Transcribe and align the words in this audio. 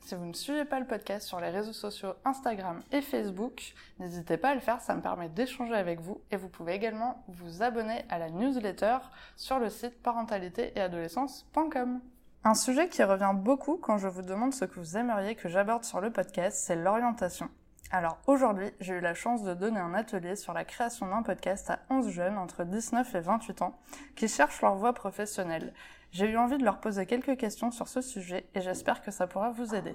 si 0.00 0.14
vous 0.14 0.24
ne 0.24 0.32
suivez 0.32 0.64
pas 0.64 0.80
le 0.80 0.86
podcast 0.86 1.26
sur 1.26 1.40
les 1.40 1.50
réseaux 1.50 1.72
sociaux 1.72 2.14
Instagram 2.24 2.80
et 2.92 3.00
Facebook, 3.00 3.74
n'hésitez 3.98 4.36
pas 4.36 4.50
à 4.50 4.54
le 4.54 4.60
faire, 4.60 4.80
ça 4.80 4.94
me 4.94 5.02
permet 5.02 5.28
d'échanger 5.28 5.74
avec 5.74 6.00
vous 6.00 6.20
et 6.30 6.36
vous 6.36 6.48
pouvez 6.48 6.74
également 6.74 7.24
vous 7.28 7.62
abonner 7.62 8.04
à 8.08 8.18
la 8.18 8.30
newsletter 8.30 8.98
sur 9.36 9.58
le 9.58 9.68
site 9.70 10.02
parentalitéetadolescence.com. 10.02 12.00
Un 12.42 12.54
sujet 12.54 12.88
qui 12.88 13.02
revient 13.04 13.34
beaucoup 13.34 13.76
quand 13.76 13.98
je 13.98 14.08
vous 14.08 14.22
demande 14.22 14.54
ce 14.54 14.64
que 14.64 14.80
vous 14.80 14.96
aimeriez 14.96 15.34
que 15.34 15.48
j'aborde 15.48 15.84
sur 15.84 16.00
le 16.00 16.10
podcast, 16.10 16.58
c'est 16.64 16.76
l'orientation. 16.76 17.50
Alors 17.92 18.18
aujourd'hui, 18.28 18.70
j'ai 18.78 18.94
eu 18.94 19.00
la 19.00 19.14
chance 19.14 19.42
de 19.42 19.52
donner 19.52 19.80
un 19.80 19.94
atelier 19.94 20.36
sur 20.36 20.52
la 20.52 20.64
création 20.64 21.08
d'un 21.08 21.24
podcast 21.24 21.70
à 21.70 21.80
11 21.90 22.08
jeunes 22.08 22.38
entre 22.38 22.62
19 22.62 23.16
et 23.16 23.20
28 23.20 23.62
ans 23.62 23.76
qui 24.14 24.28
cherchent 24.28 24.62
leur 24.62 24.76
voie 24.76 24.92
professionnelle. 24.92 25.72
J'ai 26.12 26.30
eu 26.30 26.36
envie 26.36 26.58
de 26.58 26.64
leur 26.64 26.78
poser 26.78 27.04
quelques 27.06 27.36
questions 27.36 27.72
sur 27.72 27.88
ce 27.88 28.00
sujet 28.00 28.46
et 28.54 28.60
j'espère 28.60 29.02
que 29.02 29.10
ça 29.10 29.26
pourra 29.26 29.50
vous 29.50 29.74
aider. 29.74 29.94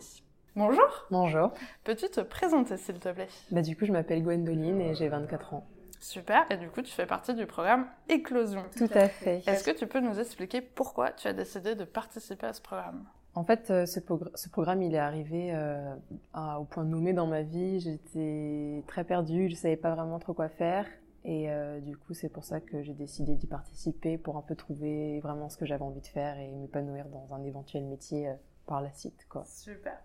Bonjour 0.57 1.05
Bonjour. 1.09 1.53
Peux-tu 1.85 2.09
te 2.09 2.19
présenter 2.19 2.75
s'il 2.75 2.99
te 2.99 3.07
plaît? 3.07 3.29
Bah 3.51 3.61
du 3.61 3.77
coup, 3.77 3.85
je 3.85 3.93
m'appelle 3.93 4.23
Gwendoline 4.23 4.81
et 4.81 4.93
j'ai 4.93 5.07
24 5.07 5.53
ans. 5.53 5.65
Super, 6.01 6.45
et 6.51 6.57
du 6.57 6.69
coup 6.69 6.81
tu 6.81 6.91
fais 6.91 7.05
partie 7.05 7.33
du 7.33 7.45
programme 7.45 7.87
Éclosion. 8.09 8.65
Tout 8.77 8.89
à 8.93 9.07
fait. 9.07 9.41
Est-ce 9.47 9.63
que 9.63 9.71
tu 9.71 9.87
peux 9.87 10.01
nous 10.01 10.19
expliquer 10.19 10.59
pourquoi 10.59 11.11
tu 11.11 11.29
as 11.29 11.33
décidé 11.33 11.75
de 11.75 11.85
participer 11.85 12.47
à 12.47 12.53
ce 12.53 12.61
programme? 12.61 13.05
En 13.35 13.43
fait, 13.43 13.69
euh, 13.69 13.85
ce, 13.85 13.99
progr- 13.99 14.31
ce 14.35 14.47
programme, 14.49 14.81
il 14.81 14.95
est 14.95 14.99
arrivé 14.99 15.51
euh, 15.53 15.93
à- 16.33 16.59
au 16.59 16.63
point 16.63 16.85
nommé 16.85 17.11
dans 17.13 17.27
ma 17.27 17.41
vie. 17.41 17.79
J'étais 17.81 18.83
très 18.87 19.03
perdue, 19.03 19.49
je 19.49 19.55
savais 19.55 19.75
pas 19.75 19.93
vraiment 19.93 20.19
trop 20.19 20.33
quoi 20.33 20.47
faire. 20.47 20.85
Et 21.25 21.49
euh, 21.51 21.79
du 21.81 21.97
coup, 21.97 22.13
c'est 22.13 22.29
pour 22.29 22.45
ça 22.45 22.61
que 22.61 22.81
j'ai 22.83 22.93
décidé 22.93 23.35
d'y 23.35 23.47
participer 23.47 24.17
pour 24.17 24.37
un 24.37 24.41
peu 24.41 24.55
trouver 24.55 25.19
vraiment 25.21 25.49
ce 25.49 25.57
que 25.57 25.65
j'avais 25.65 25.81
envie 25.83 26.01
de 26.01 26.07
faire 26.07 26.37
et 26.39 26.49
m'épanouir 26.51 27.07
dans 27.09 27.33
un 27.33 27.43
éventuel 27.43 27.83
métier 27.85 28.29
euh, 28.29 28.33
par 28.67 28.81
la 28.81 28.93
suite, 28.93 29.25
quoi. 29.27 29.43
Super. 29.45 29.97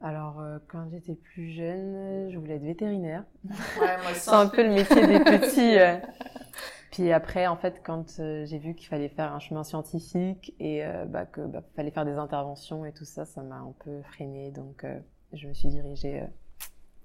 Alors, 0.00 0.40
euh, 0.40 0.58
quand 0.68 0.88
j'étais 0.90 1.16
plus 1.16 1.50
jeune, 1.50 2.30
je 2.30 2.38
voulais 2.38 2.54
être 2.54 2.62
vétérinaire. 2.62 3.24
Ouais. 3.44 3.96
C'est 4.14 4.30
un 4.30 4.46
peu 4.48 4.62
le 4.62 4.70
métier 4.72 5.06
des 5.06 5.18
petits. 5.20 5.76
Puis 6.90 7.12
après, 7.12 7.46
en 7.46 7.56
fait, 7.56 7.82
quand 7.84 8.18
euh, 8.18 8.46
j'ai 8.46 8.58
vu 8.58 8.74
qu'il 8.74 8.88
fallait 8.88 9.08
faire 9.08 9.32
un 9.32 9.40
chemin 9.40 9.62
scientifique 9.62 10.54
et 10.58 10.84
euh, 10.84 11.04
bah, 11.04 11.26
que 11.26 11.42
bah, 11.42 11.62
fallait 11.76 11.90
faire 11.90 12.06
des 12.06 12.16
interventions 12.16 12.84
et 12.84 12.92
tout 12.92 13.04
ça, 13.04 13.24
ça 13.24 13.42
m'a 13.42 13.56
un 13.56 13.74
peu 13.84 14.02
freinée. 14.02 14.50
Donc, 14.50 14.84
euh, 14.84 14.98
je 15.32 15.48
me 15.48 15.52
suis 15.52 15.68
dirigée 15.68 16.22
euh, 16.22 16.26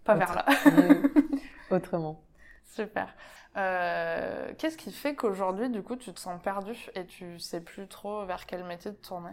Pas 0.05 0.15
vers 0.15 0.35
là. 0.35 0.45
autrement. 1.71 2.23
Super. 2.63 3.13
Qu'est-ce 3.55 4.77
qui 4.77 4.91
fait 4.91 5.15
qu'aujourd'hui, 5.15 5.69
du 5.69 5.83
coup, 5.83 5.95
tu 5.95 6.13
te 6.13 6.19
sens 6.19 6.41
perdu 6.41 6.73
et 6.95 7.05
tu 7.05 7.37
sais 7.39 7.61
plus 7.61 7.87
trop 7.87 8.25
vers 8.25 8.45
quel 8.45 8.63
métier 8.63 8.93
te 8.93 9.05
tourner? 9.05 9.31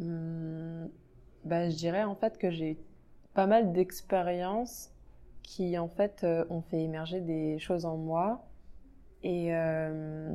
Hum, 0.00 0.88
bah, 1.44 1.68
je 1.68 1.76
dirais 1.76 2.02
en 2.02 2.16
fait 2.16 2.36
que 2.38 2.50
j'ai 2.50 2.72
eu 2.72 2.78
pas 3.32 3.46
mal 3.46 3.72
d'expériences 3.72 4.90
qui 5.44 5.78
en 5.78 5.88
fait 5.88 6.26
ont 6.48 6.62
fait 6.62 6.82
émerger 6.82 7.20
des 7.20 7.58
choses 7.58 7.84
en 7.84 7.96
moi 7.96 8.44
et 9.24 9.48
euh, 9.50 10.28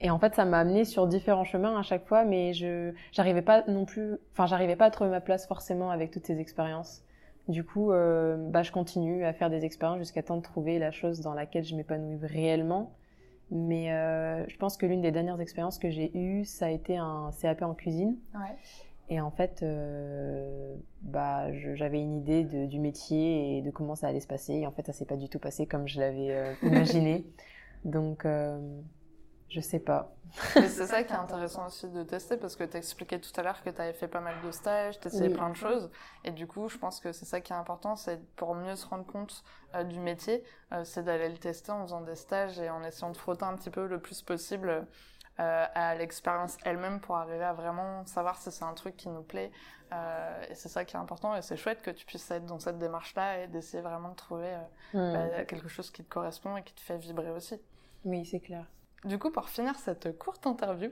et 0.00 0.10
en 0.10 0.18
fait 0.18 0.34
ça 0.34 0.44
m'a 0.44 0.58
amené 0.58 0.84
sur 0.84 1.06
différents 1.06 1.44
chemins 1.44 1.78
à 1.78 1.82
chaque 1.82 2.06
fois 2.06 2.24
mais 2.24 2.54
je 2.54 2.92
j'arrivais 3.12 3.42
pas 3.42 3.62
non 3.68 3.84
plus 3.84 4.16
enfin 4.32 4.46
j'arrivais 4.46 4.74
pas 4.74 4.86
à 4.86 4.90
trouver 4.90 5.10
ma 5.10 5.20
place 5.20 5.46
forcément 5.46 5.90
avec 5.90 6.10
toutes 6.10 6.26
ces 6.26 6.40
expériences. 6.40 7.04
Du 7.48 7.64
coup 7.64 7.92
euh, 7.92 8.36
bah 8.50 8.62
je 8.62 8.72
continue 8.72 9.24
à 9.24 9.32
faire 9.32 9.50
des 9.50 9.64
expériences 9.64 9.98
jusqu'à 9.98 10.22
temps 10.22 10.36
de 10.36 10.42
trouver 10.42 10.78
la 10.78 10.90
chose 10.90 11.20
dans 11.20 11.34
laquelle 11.34 11.64
je 11.64 11.76
m'épanouis 11.76 12.18
réellement. 12.20 12.92
Mais 13.50 13.92
euh, 13.92 14.48
je 14.48 14.56
pense 14.56 14.78
que 14.78 14.86
l'une 14.86 15.02
des 15.02 15.12
dernières 15.12 15.40
expériences 15.40 15.78
que 15.78 15.90
j'ai 15.90 16.16
eues 16.16 16.44
ça 16.44 16.66
a 16.66 16.70
été 16.70 16.96
un 16.96 17.30
CAP 17.40 17.62
en 17.62 17.74
cuisine. 17.74 18.16
Et 19.12 19.20
en 19.20 19.30
fait, 19.30 19.62
euh, 19.62 20.74
bah, 21.02 21.52
j'avais 21.74 22.00
une 22.00 22.16
idée 22.16 22.44
de- 22.44 22.66
du 22.66 22.78
métier 22.80 23.58
et 23.58 23.62
de 23.62 23.70
comment 23.70 23.94
ça 23.94 24.08
allait 24.08 24.20
se 24.20 24.26
passer. 24.26 24.54
Et 24.54 24.66
en 24.66 24.72
fait, 24.72 24.86
ça 24.86 24.92
s'est 24.92 25.06
pas 25.06 25.16
du 25.16 25.28
tout 25.28 25.38
passé 25.38 25.66
comme 25.66 25.86
je 25.88 26.00
l'avais 26.00 26.32
euh, 26.32 26.54
imaginé. 26.62 27.26
Donc, 27.84 28.24
euh, 28.26 28.58
je 29.48 29.60
sais 29.60 29.80
pas. 29.80 30.16
C'est 30.68 30.86
ça 30.86 31.02
qui 31.04 31.12
est 31.12 31.16
intéressant 31.16 31.66
aussi 31.66 31.88
de 31.90 32.02
tester 32.04 32.36
parce 32.36 32.56
que 32.56 32.64
tu 32.64 32.76
expliquais 32.76 33.18
tout 33.20 33.32
à 33.36 33.42
l'heure 33.42 33.62
que 33.62 33.70
tu 33.70 33.80
avais 33.80 33.92
fait 33.94 34.08
pas 34.08 34.20
mal 34.20 34.40
de 34.40 34.50
stages, 34.50 35.00
tu 35.00 35.08
essayé 35.08 35.28
Oui. 35.28 35.36
plein 35.36 35.50
de 35.50 35.56
choses. 35.56 35.90
Et 36.24 36.30
du 36.30 36.46
coup, 36.46 36.68
je 36.68 36.78
pense 36.78 37.00
que 37.00 37.12
c'est 37.12 37.24
ça 37.24 37.40
qui 37.40 37.52
est 37.52 37.56
important, 37.56 37.96
c'est 37.96 38.20
pour 38.36 38.54
mieux 38.54 38.76
se 38.76 38.86
rendre 38.86 39.06
compte 39.06 39.44
euh, 39.74 39.84
du 39.84 39.98
métier, 39.98 40.44
euh, 40.72 40.84
c'est 40.84 41.02
d'aller 41.04 41.28
le 41.30 41.38
tester 41.38 41.72
en 41.72 41.82
faisant 41.82 42.02
des 42.02 42.14
stages 42.16 42.58
et 42.60 42.70
en 42.70 42.82
essayant 42.84 43.10
de 43.10 43.16
frotter 43.16 43.44
un 43.44 43.56
petit 43.56 43.70
peu 43.70 43.86
le 43.86 44.00
plus 44.00 44.22
possible 44.22 44.86
euh, 45.40 45.66
à 45.74 45.94
l'expérience 45.94 46.56
elle-même 46.64 47.00
pour 47.00 47.16
arriver 47.16 47.44
à 47.44 47.52
vraiment 47.52 48.04
savoir 48.06 48.38
si 48.38 48.50
c'est 48.50 48.64
un 48.64 48.74
truc 48.74 48.96
qui 48.96 49.08
nous 49.08 49.22
plaît. 49.22 49.50
Euh, 49.92 50.42
et 50.48 50.54
c'est 50.54 50.68
ça 50.70 50.84
qui 50.84 50.96
est 50.96 50.98
important 50.98 51.36
et 51.36 51.42
c'est 51.42 51.56
chouette 51.56 51.82
que 51.82 51.90
tu 51.90 52.06
puisses 52.06 52.30
être 52.30 52.46
dans 52.46 52.58
cette 52.58 52.78
démarche-là 52.78 53.40
et 53.40 53.46
d'essayer 53.48 53.82
vraiment 53.82 54.08
de 54.10 54.14
trouver 54.16 54.54
euh, 54.54 54.58
Hmm. 54.94 55.12
bah, 55.12 55.44
quelque 55.44 55.68
chose 55.68 55.90
qui 55.90 56.04
te 56.04 56.08
correspond 56.08 56.56
et 56.56 56.62
qui 56.62 56.74
te 56.74 56.80
fait 56.80 56.98
vibrer 56.98 57.30
aussi. 57.30 57.60
Oui, 58.04 58.24
c'est 58.26 58.40
clair. 58.40 58.66
Du 59.04 59.18
coup, 59.18 59.30
pour 59.30 59.48
finir 59.48 59.74
cette 59.76 60.16
courte 60.18 60.46
interview, 60.46 60.90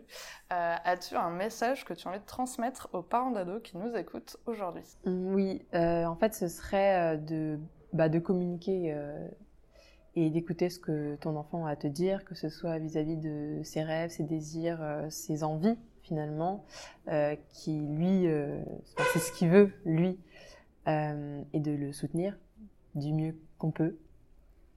euh, 0.53 0.77
as-tu 0.85 1.15
un 1.17 1.31
message 1.31 1.85
que 1.85 1.95
tu 1.95 2.09
as 2.09 2.11
envie 2.11 2.21
de 2.21 2.25
transmettre 2.27 2.89
aux 2.93 3.03
parents 3.03 3.31
d'ados 3.31 3.63
qui 3.63 3.77
nous 3.77 3.95
écoutent 3.95 4.37
aujourd'hui? 4.47 4.83
Oui, 5.07 5.65
euh, 5.75 6.05
en 6.07 6.17
fait, 6.17 6.35
ce 6.35 6.49
serait 6.49 7.19
de, 7.19 7.61
bah, 7.93 8.09
de 8.09 8.19
communiquer 8.19 8.93
euh, 8.95 9.29
et 10.17 10.31
d'écouter 10.31 10.71
ce 10.71 10.79
que 10.79 11.17
ton 11.17 11.37
enfant 11.37 11.67
a 11.67 11.71
à 11.73 11.77
te 11.77 11.87
dire, 11.87 12.25
que 12.25 12.35
ce 12.35 12.49
soit 12.49 12.79
vis-à-vis 12.79 13.17
de 13.17 13.61
ses 13.63 13.83
rêves, 13.83 14.11
ses 14.11 14.25
désirs, 14.25 14.79
euh, 14.83 15.09
ses 15.11 15.45
envies, 15.45 15.79
finalement, 16.03 16.65
euh, 17.09 17.37
qui 17.51 17.79
lui, 17.81 18.27
euh, 18.27 18.61
c'est 19.13 19.19
ce 19.21 19.33
qu'il 19.33 19.49
veut, 19.51 19.73
lui, 19.85 20.19
euh, 20.89 21.43
et 21.53 21.61
de 21.61 21.71
le 21.73 21.93
soutenir 21.93 22.37
du 22.95 23.13
mieux 23.13 23.37
qu'on 23.59 23.71
peut. 23.71 23.97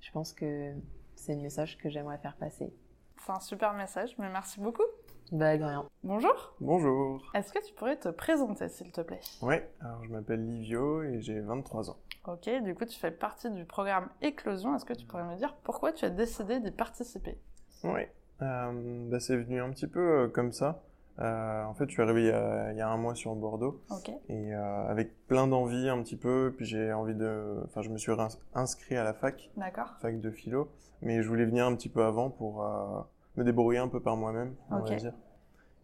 Je 0.02 0.12
pense 0.12 0.34
que 0.34 0.72
c'est 1.16 1.34
le 1.36 1.42
message 1.42 1.78
que 1.78 1.90
j'aimerais 1.90 2.18
faire 2.20 2.36
passer. 2.36 2.72
C'est 3.26 3.32
un 3.32 3.40
super 3.40 3.74
message, 3.74 4.16
mais 4.20 4.30
merci 4.30 4.60
beaucoup. 4.60 4.84
Bah, 5.32 5.58
de 5.58 5.64
rien. 5.64 5.88
Bonjour, 6.04 6.54
Bonjour. 6.60 7.32
est-ce 7.34 7.52
que 7.54 7.66
tu 7.66 7.74
pourrais 7.74 7.96
te 7.98 8.10
présenter 8.10 8.68
s'il 8.68 8.92
te 8.92 9.02
plaît? 9.02 9.22
Ouais, 9.42 9.68
alors 9.80 10.04
je 10.04 10.10
m'appelle 10.12 10.46
Livio 10.46 11.02
et 11.02 11.22
j'ai 11.22 11.40
23 11.40 11.90
ans. 11.90 11.98
Ok, 12.26 12.50
du 12.64 12.76
coup 12.76 12.84
tu 12.84 13.00
fais 13.00 13.12
partie 13.12 13.50
du 13.50 13.64
programme 13.64 14.10
Éclosion, 14.22 14.76
est-ce 14.76 14.84
que 14.84 14.92
tu 14.94 15.06
pourrais 15.06 15.24
me 15.24 15.38
dire 15.38 15.56
pourquoi 15.64 15.94
tu 15.94 16.04
as 16.04 16.10
décidé 16.10 16.60
d'y 16.60 16.72
participer? 16.72 17.40
Ouais, 17.84 18.12
euh, 18.42 19.10
bah, 19.10 19.20
c'est 19.20 19.38
venu 19.38 19.62
un 19.62 19.70
petit 19.72 19.88
peu 19.88 20.00
euh, 20.00 20.28
comme 20.28 20.52
ça. 20.52 20.82
Euh, 21.20 21.64
en 21.64 21.74
fait, 21.74 21.86
je 21.88 21.92
suis 21.94 22.02
arrivé 22.02 22.22
il 22.24 22.28
y, 22.28 22.32
a, 22.32 22.72
il 22.72 22.78
y 22.78 22.82
a 22.82 22.90
un 22.90 22.98
mois 22.98 23.16
sur 23.16 23.36
Bordeaux. 23.36 23.82
Ok, 23.90 24.10
et 24.30 24.54
euh, 24.56 24.88
avec 24.88 25.28
plein 25.28 25.48
d'envie 25.48 25.90
un 25.90 26.02
petit 26.02 26.16
peu. 26.16 26.54
Puis 26.56 26.66
j'ai 26.66 26.94
envie 26.94 27.16
de, 27.16 27.62
enfin, 27.66 27.82
je 27.82 27.90
me 27.90 27.98
suis 27.98 28.12
ins- 28.12 28.30
inscrit 28.56 28.96
à 28.96 29.04
la 29.04 29.14
fac, 29.14 29.52
d'accord. 29.58 29.94
fac 30.02 30.20
de 30.20 30.32
philo, 30.32 30.70
mais 31.02 31.22
je 31.22 31.28
voulais 31.28 31.46
venir 31.46 31.66
un 31.66 31.76
petit 31.76 31.90
peu 31.90 32.04
avant 32.04 32.30
pour 32.30 32.64
euh, 32.64 33.02
me 33.36 33.44
débrouiller 33.44 33.80
un 33.80 33.90
peu 33.90 34.00
par 34.00 34.16
moi-même, 34.18 34.56
on 34.72 34.82
va 34.82 34.96
dire. 34.96 35.14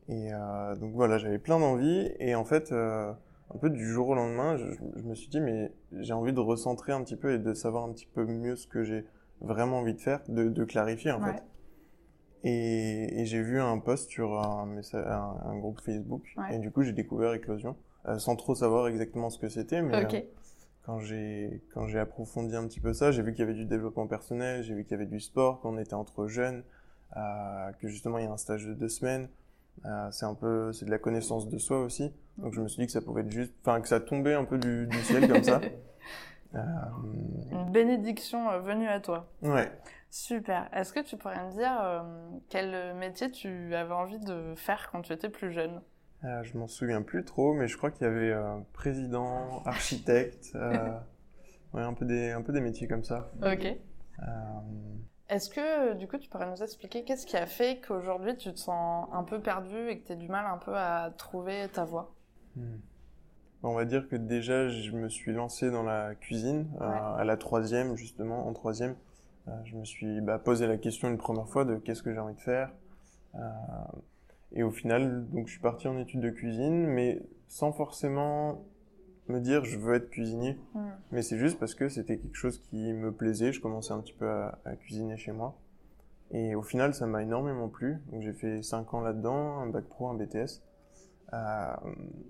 Et 0.07 0.31
donc 0.79 0.94
voilà, 0.95 1.19
j'avais 1.19 1.38
plein 1.38 1.59
d'envie. 1.59 2.11
Et 2.19 2.33
en 2.33 2.44
fait, 2.45 2.73
un 3.54 3.58
peu 3.58 3.70
du 3.70 3.86
jour 3.88 4.10
au 4.10 4.16
lendemain, 4.16 4.58
je, 4.58 4.66
je 4.98 5.04
me 5.04 5.16
suis 5.16 5.30
dit 5.30 5.40
mais 5.42 5.72
j'ai 6.00 6.13
envie 6.13 6.34
de 6.34 6.40
recentrer 6.40 6.92
un 6.92 7.04
petit 7.04 7.16
peu 7.16 7.34
et 7.34 7.40
de 7.40 7.54
savoir 7.54 7.84
un 7.86 7.92
petit 7.94 8.07
peu 8.07 8.25
mieux 8.25 8.56
ce 8.56 8.68
que 8.68 8.84
j'ai 8.84 9.06
vraiment 9.42 9.80
envie 9.80 9.94
de 9.94 10.01
faire, 10.01 10.22
de, 10.28 10.50
de 10.50 10.63
clarifier 10.66 11.12
en 11.12 11.22
Ouais. 11.22 11.34
fait. 11.34 11.44
Et, 12.44 13.22
et 13.22 13.25
j'ai 13.25 13.42
vu 13.42 13.60
un 13.60 13.80
post 13.80 14.10
sur 14.10 14.40
un, 14.40 14.66
messa- 14.66 15.06
un, 15.12 15.50
un 15.50 15.57
groupe 15.57 15.81
Facebook 15.81 16.24
Ouais. 16.38 16.56
et 16.56 16.60
du 16.60 16.72
coup 16.72 16.84
j'ai 16.84 16.94
découvert 16.94 17.34
Éclosion 17.34 17.75
euh, 18.07 18.18
sans 18.18 18.36
trop 18.38 18.56
savoir 18.56 18.88
exactement 18.88 19.30
ce 19.30 19.38
que 19.40 19.50
c'était, 19.50 19.81
mais 19.81 19.94
euh, 20.06 20.22
quand 20.84 21.00
j'ai 21.00 21.62
quand 21.74 21.86
j'ai 21.88 22.00
approfondi 22.00 22.56
un 22.56 22.66
petit 22.66 22.80
peu 22.80 22.94
ça, 22.94 23.12
j'ai 23.12 23.22
vu 23.24 23.31
qu'il 23.34 23.42
y 23.42 23.44
avait 23.44 23.54
du 23.54 23.66
développement 23.66 24.07
personnel, 24.07 24.63
j'ai 24.63 24.74
vu 24.74 24.84
qu'il 24.84 24.94
y 24.94 24.95
avait 24.95 25.06
du 25.06 25.19
sport, 25.19 25.60
qu'on 25.60 25.78
était 25.78 25.95
entre 25.95 26.28
jeunes, 26.28 26.63
euh, 27.18 27.72
que 27.81 27.90
justement 27.90 28.19
il 28.19 28.24
y 28.24 28.28
a 28.28 28.31
un 28.31 28.38
stage 28.38 28.66
de 28.66 28.74
deux 28.74 28.88
semaines. 28.90 29.28
Euh, 29.86 30.12
c'est 30.12 30.26
un 30.26 30.34
peu 30.36 30.72
c'est 30.74 30.86
de 30.86 30.92
la 30.92 30.98
connaissance 31.00 31.48
de 31.50 31.58
soi 31.58 31.81
aussi. 31.81 32.14
Donc 32.38 32.54
je 32.54 32.62
me 32.62 32.68
suis 32.68 32.81
dit 32.81 32.86
que 32.86 32.92
ça 32.92 33.02
pouvait 33.02 33.22
être 33.22 33.31
juste, 33.31 33.54
enfin 33.62 33.81
que 33.81 33.88
ça 33.88 34.00
tombait 34.00 34.34
un 34.34 34.46
peu 34.46 34.58
du, 34.58 34.88
du 34.88 34.98
ciel 35.04 35.28
comme 35.28 35.44
ça. 35.44 35.62
Euh, 36.56 36.60
une 37.52 37.72
bénédiction 37.72 38.50
euh, 38.50 38.60
venue 38.60 38.88
à 38.88 39.00
toi. 39.00 39.30
ouais. 39.44 39.72
Super. 40.10 40.68
Est-ce 40.74 40.92
que 40.92 41.00
tu 41.02 41.16
pourrais 41.16 41.46
me 41.46 41.52
dire 41.52 41.78
euh, 41.80 42.02
quel 42.50 42.96
métier 42.96 43.30
tu 43.30 43.76
avais 43.76 43.94
envie 43.94 44.18
de 44.18 44.56
faire 44.56 44.90
quand 44.92 45.04
tu 45.04 45.14
étais 45.14 45.30
plus 45.30 45.52
jeune? 45.52 45.80
Je 46.24 46.58
m'en 46.58 46.66
souviens 46.68 47.04
plus 47.04 47.24
trop, 47.24 47.54
mais 47.54 47.68
je 47.68 47.78
crois 47.78 47.92
qu'il 47.92 48.08
y 48.08 48.10
avait 48.10 48.36
président, 48.74 49.62
architecte, 49.66 50.58
Ouais, 51.74 51.84
un 51.84 51.94
peu 51.94 52.06
des, 52.06 52.31
un 52.31 52.42
peu 52.42 52.52
des 52.52 52.62
métiers 52.62 52.88
comme 52.88 53.04
ça. 53.04 53.31
Ok. 53.44 53.78
Euh, 55.30 55.36
Est-ce 55.36 55.50
que, 55.50 55.94
du 55.96 56.08
coup, 56.08 56.18
tu 56.18 56.30
pourrais 56.30 56.50
nous 56.50 56.64
expliquer 56.64 57.04
qu'est-ce 57.04 57.26
qui 57.26 57.38
a 57.38 57.46
fait 57.46 57.80
qu'aujourd'hui 57.86 58.36
tu 58.38 58.52
te 58.54 58.60
sens 58.60 59.08
un 59.12 59.24
peu 59.24 59.40
perdu 59.40 59.90
et 59.90 60.00
que 60.00 60.08
tu 60.08 60.12
as 60.14 60.16
du 60.16 60.28
mal 60.28 60.46
un 60.46 60.58
peu 60.58 60.76
à 60.76 61.12
trouver 61.18 61.68
ta 61.70 61.86
voie? 61.86 62.14
Hmm. 62.56 62.78
On 63.62 63.74
va 63.74 63.86
dire 63.86 64.08
que 64.08 64.16
déjà, 64.16 64.70
je 64.70 64.92
me 64.92 65.10
suis 65.10 65.34
lancé 65.34 65.70
dans 65.70 65.84
la 65.84 66.16
cuisine, 66.16 66.68
euh, 66.81 66.86
à 66.86 67.26
la 67.26 67.36
troisième, 67.36 67.96
justement, 67.98 68.48
en 68.48 68.54
troisième. 68.54 68.96
Euh, 69.48 69.52
je 69.66 69.76
me 69.76 69.84
suis 69.84 70.22
bah, 70.22 70.40
posé 70.40 70.66
la 70.66 70.78
question 70.78 71.10
une 71.10 71.18
première 71.18 71.48
fois 71.48 71.66
de 71.66 71.76
qu'est-ce 71.76 72.02
que 72.02 72.14
j'ai 72.14 72.20
envie 72.20 72.36
de 72.36 72.42
faire. 72.42 72.72
Euh, 73.36 73.40
et 74.54 74.64
au 74.64 74.72
final, 74.72 75.26
donc, 75.30 75.48
je 75.48 75.52
suis 75.52 75.62
parti 75.62 75.88
en 75.88 75.98
études 75.98 76.22
de 76.22 76.30
cuisine, 76.30 76.88
mais 76.88 77.22
sans 77.50 77.74
forcément 77.74 78.64
me 79.30 79.40
dire 79.40 79.64
je 79.66 79.78
veux 79.78 79.96
être 79.96 80.10
cuisinier. 80.10 80.58
Mais 81.12 81.22
c'est 81.22 81.38
juste 81.38 81.60
parce 81.60 81.76
que 81.76 81.90
c'était 81.90 82.18
quelque 82.18 82.36
chose 82.36 82.60
qui 82.60 82.94
me 82.94 83.12
plaisait. 83.12 83.52
Je 83.52 83.62
commençais 83.62 83.94
un 83.94 84.00
petit 84.00 84.14
peu 84.14 84.30
à, 84.30 84.60
à 84.66 84.76
cuisiner 84.76 85.18
chez 85.18 85.31
moi. 85.31 85.56
Et 86.31 86.56
au 86.56 86.62
final, 86.62 86.94
ça 86.94 87.08
m'a 87.08 87.24
énormément 87.24 87.70
plu. 87.70 87.98
Donc 88.12 88.22
j'ai 88.22 88.34
fait 88.34 88.62
5 88.62 88.94
ans 88.94 89.02
là-dedans, 89.02 89.60
un 89.60 89.68
bac 89.68 89.86
pro, 89.86 90.10
un 90.10 90.16
BTS. 90.16 90.62
Euh, 91.34 91.74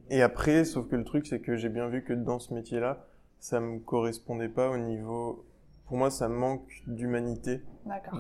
et 0.10 0.22
après, 0.22 0.66
sauf 0.66 0.88
que 0.88 0.96
le 0.96 1.04
truc, 1.04 1.28
c'est 1.28 1.40
que 1.40 1.56
j'ai 1.56 1.70
bien 1.70 1.88
vu 1.88 2.04
que 2.04 2.14
dans 2.14 2.40
ce 2.40 2.54
métier-là, 2.54 3.06
ça 3.40 3.60
me 3.60 3.80
correspondait 3.80 4.50
pas 4.50 4.70
au 4.70 4.78
niveau. 4.78 5.46
Pour 5.86 5.98
moi, 5.98 6.12
ça 6.12 6.28
manque 6.28 6.84
d'humanité 6.88 7.62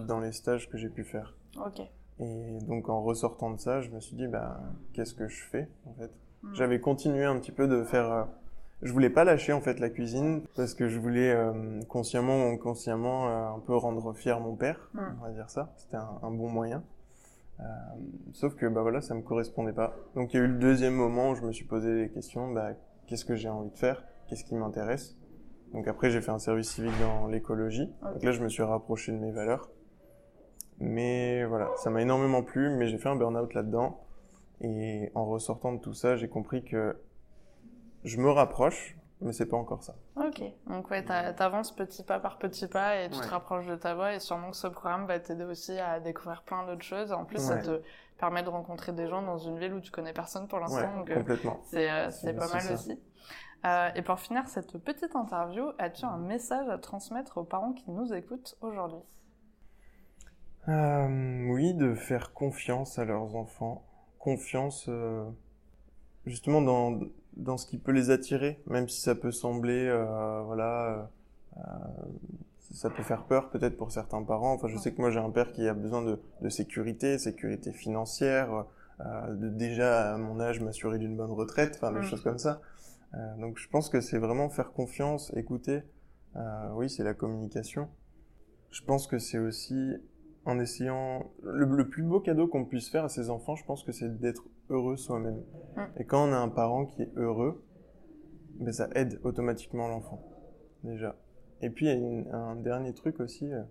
dans 0.07 0.19
les 0.19 0.31
stages 0.31 0.69
que 0.69 0.77
j'ai 0.77 0.89
pu 0.89 1.03
faire. 1.03 1.35
Ok. 1.57 1.81
Et 2.21 2.59
donc 2.67 2.89
en 2.89 3.01
ressortant 3.01 3.51
de 3.51 3.59
ça, 3.59 3.81
je 3.81 3.89
me 3.91 3.99
suis 3.99 4.15
dit, 4.15 4.27
bah, 4.27 4.59
qu'est-ce 4.93 5.13
que 5.13 5.27
je 5.27 5.41
fais 5.45 5.69
en 5.85 5.93
fait? 5.93 6.11
Hmm. 6.43 6.53
J'avais 6.53 6.79
continué 6.79 7.25
un 7.25 7.37
petit 7.39 7.51
peu 7.51 7.67
de 7.67 7.83
faire. 7.83 8.27
Je 8.81 8.91
voulais 8.93 9.09
pas 9.09 9.23
lâcher 9.23 9.51
en 9.53 9.61
fait 9.61 9.79
la 9.79 9.89
cuisine 9.89 10.43
parce 10.55 10.73
que 10.73 10.87
je 10.87 10.99
voulais 10.99 11.31
euh, 11.31 11.81
consciemment 11.87 12.45
ou 12.45 12.53
inconsciemment 12.53 13.27
euh, 13.27 13.55
un 13.55 13.59
peu 13.59 13.75
rendre 13.75 14.13
fier 14.13 14.39
mon 14.39 14.55
père, 14.55 14.89
Mm. 14.93 14.99
on 15.19 15.23
va 15.25 15.31
dire 15.31 15.49
ça. 15.49 15.73
C'était 15.77 15.97
un, 15.97 16.19
un 16.23 16.31
bon 16.31 16.49
moyen. 16.49 16.83
Euh, 17.59 17.63
sauf 18.31 18.55
que 18.55 18.65
bah 18.67 18.81
voilà, 18.81 19.01
ça 19.01 19.13
me 19.15 19.21
correspondait 19.21 19.73
pas. 19.73 19.93
Donc 20.15 20.33
il 20.33 20.37
y 20.37 20.39
a 20.39 20.43
eu 20.43 20.47
le 20.47 20.57
deuxième 20.59 20.93
moment 20.93 21.31
où 21.31 21.35
je 21.35 21.41
me 21.41 21.51
suis 21.51 21.65
posé 21.65 21.93
les 21.93 22.09
questions. 22.09 22.51
Bah, 22.53 22.69
qu'est-ce 23.07 23.25
que 23.25 23.35
j'ai 23.35 23.49
envie 23.49 23.69
de 23.69 23.77
faire? 23.77 24.03
Qu'est-ce 24.27 24.45
qui 24.45 24.55
m'intéresse? 24.55 25.17
Donc 25.73 25.87
après 25.87 26.09
j'ai 26.09 26.21
fait 26.21 26.31
un 26.31 26.39
service 26.39 26.69
civique 26.71 26.97
dans 27.01 27.27
l'écologie. 27.27 27.93
Donc 28.13 28.23
là 28.23 28.31
je 28.31 28.41
me 28.41 28.47
suis 28.49 28.63
rapproché 28.63 29.11
de 29.11 29.17
mes 29.17 29.31
valeurs. 29.31 29.69
Mais 30.79 31.43
voilà, 31.45 31.69
ça 31.77 31.89
m'a 31.89 32.01
énormément 32.01 32.41
plu, 32.43 32.69
mais 32.77 32.87
j'ai 32.87 32.97
fait 32.97 33.09
un 33.09 33.17
burn-out 33.17 33.53
là-dedans. 33.53 33.99
Et 34.61 35.11
en 35.15 35.25
ressortant 35.25 35.73
de 35.73 35.79
tout 35.79 35.93
ça, 35.93 36.15
j'ai 36.15 36.29
compris 36.29 36.63
que 36.63 36.95
je 38.03 38.17
me 38.17 38.29
rapproche, 38.31 38.95
mais 39.21 39.33
c'est 39.33 39.45
pas 39.45 39.57
encore 39.57 39.83
ça. 39.83 39.95
Ok. 40.15 40.41
Donc 40.67 40.89
ouais, 40.89 41.03
t'a- 41.03 41.33
t'avances 41.33 41.73
petit 41.75 42.03
pas 42.03 42.19
par 42.19 42.37
petit 42.37 42.67
pas 42.67 43.01
et 43.01 43.09
tu 43.09 43.19
te 43.19 43.27
rapproches 43.27 43.65
de 43.67 43.75
ta 43.75 43.95
voie 43.95 44.13
et 44.13 44.19
sûrement 44.19 44.51
que 44.51 44.57
ce 44.57 44.67
programme 44.67 45.05
va 45.05 45.19
t'aider 45.19 45.45
aussi 45.45 45.77
à 45.79 45.99
découvrir 45.99 46.43
plein 46.43 46.65
d'autres 46.65 46.83
choses. 46.83 47.11
En 47.11 47.25
plus, 47.25 47.39
ça 47.39 47.57
te 47.57 47.81
permet 48.17 48.43
de 48.43 48.49
rencontrer 48.49 48.91
des 48.91 49.07
gens 49.07 49.21
dans 49.21 49.37
une 49.37 49.57
ville 49.59 49.73
où 49.73 49.79
tu 49.79 49.91
connais 49.91 50.13
personne 50.13 50.47
pour 50.47 50.59
l'instant. 50.59 50.91
Ouais, 50.91 50.99
donc, 50.99 51.09
euh, 51.09 51.15
complètement. 51.15 51.59
C'est 51.69 51.89
euh, 51.89 52.09
pas 52.33 52.47
mal 52.47 52.61
ça. 52.61 52.73
aussi. 52.73 52.99
Euh, 53.65 53.89
et 53.95 54.01
pour 54.01 54.19
finir 54.19 54.47
cette 54.47 54.77
petite 54.77 55.15
interview, 55.15 55.71
as-tu 55.79 56.05
un 56.05 56.17
message 56.17 56.69
à 56.69 56.77
transmettre 56.77 57.37
aux 57.37 57.43
parents 57.43 57.73
qui 57.73 57.89
nous 57.91 58.13
écoutent 58.13 58.55
aujourd'hui? 58.61 59.01
Euh, 60.67 61.47
oui, 61.49 61.73
de 61.73 61.95
faire 61.95 62.33
confiance 62.33 62.99
à 62.99 63.05
leurs 63.05 63.35
enfants. 63.35 63.83
Confiance, 64.19 64.85
euh, 64.89 65.25
justement, 66.25 66.61
dans, 66.61 66.99
dans 67.39 67.57
ce 67.57 67.65
qui 67.65 67.77
peut 67.77 67.91
les 67.91 68.09
attirer, 68.11 68.61
même 68.67 68.87
si 68.89 69.01
ça 69.01 69.15
peut 69.15 69.31
sembler, 69.31 69.87
euh, 69.87 70.41
voilà, 70.45 71.09
euh, 71.57 71.61
ça 72.71 72.89
peut 72.89 73.03
faire 73.03 73.23
peur 73.23 73.49
peut-être 73.49 73.77
pour 73.77 73.91
certains 73.91 74.23
parents. 74.23 74.53
Enfin, 74.53 74.67
je 74.67 74.77
sais 74.77 74.93
que 74.93 75.01
moi 75.01 75.09
j'ai 75.09 75.19
un 75.19 75.31
père 75.31 75.51
qui 75.51 75.67
a 75.67 75.73
besoin 75.73 76.01
de, 76.03 76.19
de 76.41 76.49
sécurité, 76.49 77.17
sécurité 77.17 77.71
financière, 77.71 78.65
euh, 79.01 79.33
de 79.33 79.49
déjà 79.49 80.13
à 80.13 80.17
mon 80.17 80.39
âge 80.39 80.59
m'assurer 80.59 80.99
d'une 80.99 81.15
bonne 81.15 81.31
retraite, 81.31 81.73
enfin 81.75 81.91
des 81.91 81.99
Mm. 81.99 82.03
choses 82.03 82.21
comme 82.21 82.37
ça. 82.37 82.61
Euh, 83.15 83.35
donc 83.37 83.57
je 83.57 83.67
pense 83.69 83.89
que 83.89 84.01
c'est 84.01 84.19
vraiment 84.19 84.49
faire 84.49 84.71
confiance, 84.71 85.31
écouter. 85.35 85.81
Euh, 86.35 86.69
oui, 86.73 86.89
c'est 86.89 87.03
la 87.03 87.13
communication. 87.13 87.89
Je 88.71 88.83
pense 88.83 89.07
que 89.07 89.17
c'est 89.17 89.39
aussi 89.39 89.93
en 90.45 90.59
essayant 90.59 91.31
le, 91.43 91.65
le 91.65 91.87
plus 91.89 92.03
beau 92.03 92.19
cadeau 92.19 92.47
qu'on 92.47 92.65
puisse 92.65 92.89
faire 92.89 93.03
à 93.05 93.09
ses 93.09 93.29
enfants, 93.29 93.55
je 93.55 93.65
pense 93.65 93.83
que 93.83 93.91
c'est 93.91 94.19
d'être 94.19 94.45
heureux 94.69 94.97
soi-même. 94.97 95.41
Mm. 95.75 95.81
Et 95.97 96.05
quand 96.05 96.27
on 96.27 96.31
a 96.33 96.37
un 96.37 96.49
parent 96.49 96.85
qui 96.85 97.01
est 97.03 97.11
heureux, 97.15 97.63
ben 98.59 98.71
ça 98.73 98.87
aide 98.95 99.19
automatiquement 99.23 99.87
l'enfant 99.87 100.21
déjà. 100.83 101.15
Et 101.61 101.69
puis 101.69 101.85
il 101.85 101.89
y 101.89 101.91
a 101.91 101.95
une- 101.95 102.29
un 102.33 102.55
dernier 102.55 102.93
truc 102.93 103.19
aussi. 103.19 103.51
euh, 103.51 103.61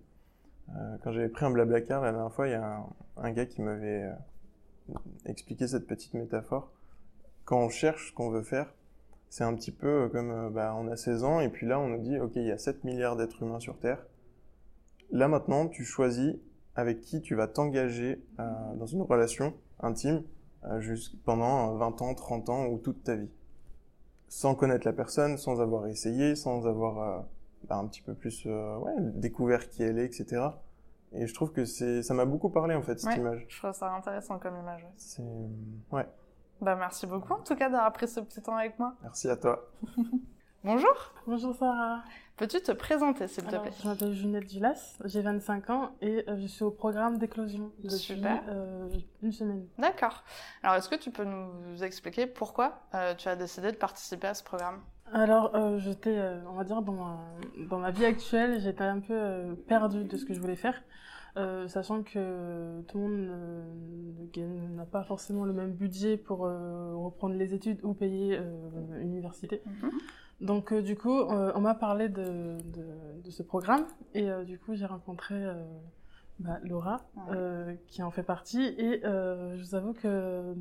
euh, 0.75 0.97
quand 1.03 1.11
j'avais 1.11 1.29
pris 1.29 1.45
un 1.45 1.51
blablacar 1.51 2.01
la 2.03 2.11
dernière 2.11 2.31
fois, 2.33 2.47
il 2.47 2.51
y 2.51 2.53
a 2.55 2.63
un, 2.77 2.85
un 3.17 3.31
gars 3.31 3.45
qui 3.47 3.61
m'avait 3.61 4.03
euh, 4.03 4.13
expliqué 5.25 5.67
cette 5.67 5.87
petite 5.87 6.13
métaphore. 6.13 6.71
Quand 7.45 7.59
on 7.59 7.69
cherche 7.69 8.09
ce 8.09 8.13
qu'on 8.15 8.29
veut 8.29 8.43
faire, 8.43 8.71
c'est 9.29 9.43
un 9.43 9.55
petit 9.55 9.71
peu 9.71 10.09
comme 10.11 10.29
euh, 10.31 10.49
bah, 10.51 10.75
on 10.77 10.87
a 10.87 10.95
16 10.95 11.23
ans 11.23 11.39
et 11.39 11.49
puis 11.49 11.65
là 11.67 11.79
on 11.79 11.87
nous 11.87 12.01
dit 12.01 12.19
ok 12.19 12.33
il 12.35 12.45
y 12.45 12.51
a 12.51 12.57
7 12.59 12.83
milliards 12.83 13.15
d'êtres 13.15 13.41
humains 13.43 13.59
sur 13.59 13.77
Terre. 13.79 14.05
Là 15.11 15.27
maintenant 15.27 15.67
tu 15.67 15.83
choisis 15.83 16.35
avec 16.79 17.01
qui 17.01 17.21
tu 17.21 17.35
vas 17.35 17.47
t'engager 17.47 18.23
euh, 18.39 18.73
dans 18.75 18.85
une 18.85 19.01
relation 19.01 19.53
intime 19.81 20.23
euh, 20.65 20.95
pendant 21.25 21.75
euh, 21.75 21.77
20 21.77 22.01
ans, 22.01 22.13
30 22.15 22.49
ans 22.49 22.65
ou 22.67 22.77
toute 22.77 23.03
ta 23.03 23.15
vie. 23.15 23.29
Sans 24.27 24.53
connaître 24.55 24.85
la 24.85 24.93
personne, 24.93 25.37
sans 25.37 25.59
avoir 25.61 25.87
essayé, 25.87 26.35
sans 26.35 26.67
avoir 26.67 26.99
euh, 27.01 27.21
bah, 27.67 27.77
un 27.77 27.87
petit 27.87 28.01
peu 28.01 28.13
plus 28.13 28.43
euh, 28.45 28.77
ouais, 28.77 28.93
découvert 29.15 29.69
qui 29.69 29.83
elle 29.83 29.97
est, 29.99 30.05
etc. 30.05 30.43
Et 31.11 31.25
je 31.25 31.33
trouve 31.33 31.51
que 31.51 31.65
c'est, 31.65 32.03
ça 32.03 32.13
m'a 32.13 32.25
beaucoup 32.25 32.49
parlé 32.49 32.75
en 32.75 32.83
fait 32.83 32.99
cette 32.99 33.09
Ouais. 33.13 33.17
image. 33.19 33.45
Je 33.49 33.57
trouve 33.57 33.71
ça 33.73 33.91
intéressant 33.93 34.37
comme 34.37 34.55
image. 34.57 34.83
ouais. 34.83 34.91
C'est, 34.97 35.23
ouais. 35.91 36.05
Bah 36.61 36.75
merci 36.75 37.07
beaucoup 37.07 37.33
en 37.33 37.41
tout 37.41 37.55
cas 37.55 37.69
d'avoir 37.69 37.91
pris 37.93 38.07
ce 38.07 38.19
petit 38.19 38.41
temps 38.41 38.55
avec 38.55 38.77
moi. 38.77 38.93
Merci 39.01 39.29
à 39.29 39.37
toi. 39.37 39.67
Bonjour, 40.63 41.13
Bonjour 41.25 41.55
Sarah. 41.55 42.03
peux-tu 42.35 42.59
te 42.61 42.73
présenter 42.73 43.27
s'il 43.29 43.45
te 43.45 43.55
plaît? 43.55 43.71
je 43.81 43.87
m'appelle 43.87 44.11
Junette 44.13 44.49
Gilas, 44.49 44.97
j'ai 45.05 45.21
25 45.21 45.69
ans 45.69 45.91
et 46.01 46.25
euh, 46.27 46.37
je 46.37 46.47
suis 46.47 46.63
au 46.63 46.71
programme 46.71 47.17
d'éclosion 47.17 47.71
depuis 47.81 48.21
euh, 48.25 48.89
une 49.23 49.31
semaine. 49.31 49.65
D'accord. 49.77 50.23
Alors 50.61 50.75
est-ce 50.75 50.89
que 50.89 50.95
tu 50.97 51.11
peux 51.11 51.23
nous 51.23 51.81
expliquer 51.81 52.27
pourquoi 52.27 52.81
euh, 52.93 53.15
tu 53.15 53.29
as 53.29 53.37
décidé 53.37 53.71
de 53.71 53.77
participer 53.77 54.27
à 54.27 54.33
ce 54.33 54.43
programme? 54.43 54.81
Alors 55.13 55.55
euh, 55.55 55.79
j'étais, 55.79 56.19
on 56.49 56.53
va 56.53 56.65
dire, 56.65 56.81
dans 56.81 56.91
ma, 56.93 57.19
dans 57.69 57.79
ma 57.79 57.91
vie 57.91 58.05
actuelle, 58.05 58.59
j'étais 58.59 58.83
un 58.83 58.99
peu 58.99 59.55
perdue 59.67 60.03
de 60.03 60.17
ce 60.17 60.25
que 60.25 60.33
je 60.33 60.41
voulais 60.41 60.57
faire. 60.57 60.75
sachant 61.67 62.03
que 62.03 62.81
tout 62.81 62.97
le 62.97 63.03
monde 63.07 64.75
n'a 64.75 64.85
pas 64.85 65.03
forcément 65.05 65.45
le 65.45 65.53
même 65.53 65.71
budget 65.71 66.17
pour 66.17 66.39
reprendre 66.39 67.35
les 67.35 67.53
études 67.53 67.79
ou 67.83 67.93
payer 67.93 68.37
l'université. 68.97 69.63
Donc 70.41 70.71
euh, 70.71 70.81
du 70.81 70.95
coup, 70.95 71.19
euh, 71.19 71.51
on 71.55 71.61
m'a 71.61 71.75
parlé 71.75 72.07
de, 72.09 72.57
de, 72.63 73.21
de 73.23 73.31
ce 73.31 73.43
programme 73.43 73.85
et 74.13 74.29
euh, 74.29 74.43
du 74.45 74.57
coup 74.57 74.73
j'ai 74.73 74.85
rencontré 74.85 75.35
euh, 75.35 75.53
bah, 76.39 76.59
Laura 76.63 77.01
Ouais. 77.17 77.35
euh, 77.35 77.75
qui 77.87 78.01
en 78.03 78.11
fait 78.11 78.23
partie 78.23 78.63
et 78.77 79.05
euh, 79.05 79.57
je 79.57 79.63
vous 79.63 79.75
avoue 79.75 79.93
que 79.93 80.55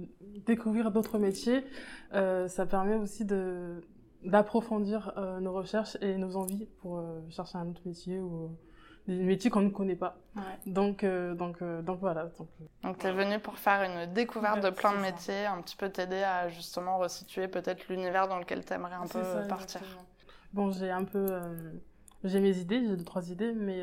découvrir 0.47 0.91
d'autres 0.91 1.19
métiers, 1.19 1.65
euh, 2.15 2.49
ça 2.49 2.67
permet 2.67 2.97
aussi 2.97 3.25
de 3.25 3.81
d'approfondir 4.25 5.13
euh, 5.17 5.39
nos 5.39 5.53
recherches 5.53 5.97
et 6.01 6.17
nos 6.17 6.35
envies 6.35 6.67
pour 6.81 6.99
euh, 6.99 7.21
chercher 7.31 7.59
un 7.59 7.69
autre 7.69 7.83
métier 7.87 8.19
ou 8.19 8.51
des 9.09 9.25
métiers 9.25 9.51
qu'on 9.51 9.63
ne 9.63 9.71
connaît 9.71 9.97
pas. 9.97 10.17
Ouais. 10.37 10.43
Donc 10.67 11.03
euh, 11.03 11.35
donc 11.35 11.63
euh, 11.63 11.83
donc 11.83 11.99
voilà. 12.01 12.25
Donc, 12.25 12.49
euh, 12.61 12.65
Donc 12.83 12.99
tu 12.99 13.07
es 13.07 13.13
venu 13.13 13.39
pour 13.41 13.59
faire 13.59 13.83
une 13.83 14.13
découverte 14.13 14.63
de 14.63 14.71
plein 14.71 14.93
de 14.93 14.97
ça. 14.97 15.03
métiers, 15.03 15.47
un 15.47 15.61
petit 15.63 15.77
peu 15.77 15.91
t'aider 15.91 16.23
à 16.23 16.49
justement 16.49 16.99
resituer 16.99 17.49
peut-être 17.49 17.89
l'univers 17.89 18.29
dans 18.29 18.39
lequel 18.39 18.65
tu 18.65 18.73
aimerais 18.73 18.95
un 18.95 19.07
peu 19.09 19.23
ça, 19.23 19.43
partir. 19.49 19.81
exactement. 19.81 20.07
Bon, 20.53 20.71
j'ai 20.71 20.91
un 20.91 21.05
peu 21.05 21.27
euh, 21.31 21.73
j'ai 22.25 22.41
mes 22.41 22.57
idées, 22.59 22.81
j'ai 22.87 22.97
deux 22.97 23.05
trois 23.05 23.31
idées, 23.31 23.53
mais 23.53 23.83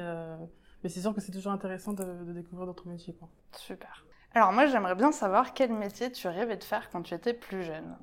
mais 0.84 0.90
c'est 0.90 1.02
sûr 1.02 1.14
que 1.14 1.22
c'est 1.22 1.32
toujours 1.32 1.52
intéressant 1.52 1.94
de, 1.94 2.04
de 2.04 2.34
découvrir 2.34 2.68
d'autres 2.68 2.88
métiers. 2.88 3.14
Quoi. 3.16 3.28
Super. 3.54 4.06
Alors 4.34 4.52
moi 4.52 4.68
j'aimerais 4.68 4.96
bien 4.96 5.12
savoir 5.12 5.54
quel 5.54 5.72
métier 5.74 6.12
tu 6.12 6.28
rêvais 6.28 6.58
de 6.58 6.64
faire 6.64 6.90
quand 6.92 7.02
tu 7.02 7.14
étais 7.14 7.34
plus 7.34 7.64
jeune. 7.64 7.98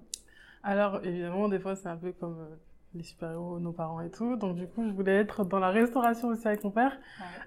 Alors, 0.64 1.04
évidemment, 1.04 1.48
des 1.48 1.58
fois, 1.58 1.74
c'est 1.74 1.88
un 1.88 1.96
peu 1.96 2.12
comme 2.12 2.38
les 2.94 3.02
super-héros, 3.02 3.58
nos 3.58 3.72
parents 3.72 4.00
et 4.00 4.10
tout. 4.10 4.36
Donc, 4.36 4.56
du 4.56 4.66
coup, 4.66 4.86
je 4.86 4.92
voulais 4.92 5.16
être 5.16 5.44
dans 5.44 5.58
la 5.58 5.70
restauration 5.70 6.28
aussi 6.28 6.46
avec 6.46 6.62
mon 6.62 6.70
père, 6.70 6.98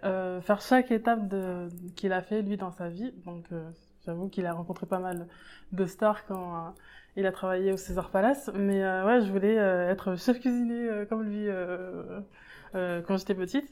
euh, 0.04 0.42
faire 0.42 0.60
chaque 0.60 0.92
étape 0.92 1.28
de, 1.28 1.68
qu'il 1.96 2.14
a 2.14 2.22
fait, 2.22 2.42
lui, 2.42 2.58
dans 2.58 2.72
sa 2.72 2.90
vie. 2.90 3.14
Donc, 3.26 3.46
euh, 3.52 3.70
j'avoue 4.06 4.28
qu'il 4.28 4.46
a 4.48 4.54
rencontré 4.54 4.88
pas 4.88 5.00
mal 5.00 5.28
de 5.72 5.86
stars 5.86 6.26
quand 6.26 6.56
euh, 6.56 6.70
il 7.16 7.26
a 7.28 7.32
travaillé 7.32 7.72
au 7.72 7.78
César 7.78 8.10
Palace. 8.10 8.50
Mais 8.56 8.84
ouais, 9.04 9.22
je 9.22 9.32
voulais 9.32 9.56
être 9.56 10.16
chef 10.16 10.40
cuisinier 10.40 11.06
comme 11.10 11.24
lui 11.24 11.48
quand 12.74 13.18
j'étais 13.18 13.36
petite. 13.36 13.72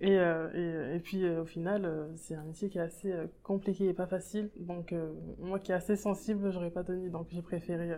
Et, 0.00 0.14
et, 0.14 0.94
et 0.94 1.00
puis, 1.00 1.28
au 1.28 1.44
final, 1.44 2.08
c'est 2.16 2.36
un 2.36 2.44
métier 2.44 2.68
qui 2.68 2.78
est 2.78 2.82
assez 2.82 3.12
compliqué 3.42 3.88
et 3.88 3.94
pas 3.94 4.06
facile. 4.06 4.50
Donc, 4.60 4.94
moi 5.40 5.58
qui 5.58 5.72
est 5.72 5.74
assez 5.74 5.96
sensible, 5.96 6.52
j'aurais 6.52 6.70
pas 6.70 6.84
tenu. 6.84 7.10
Donc, 7.10 7.26
j'ai 7.30 7.42
préféré... 7.42 7.96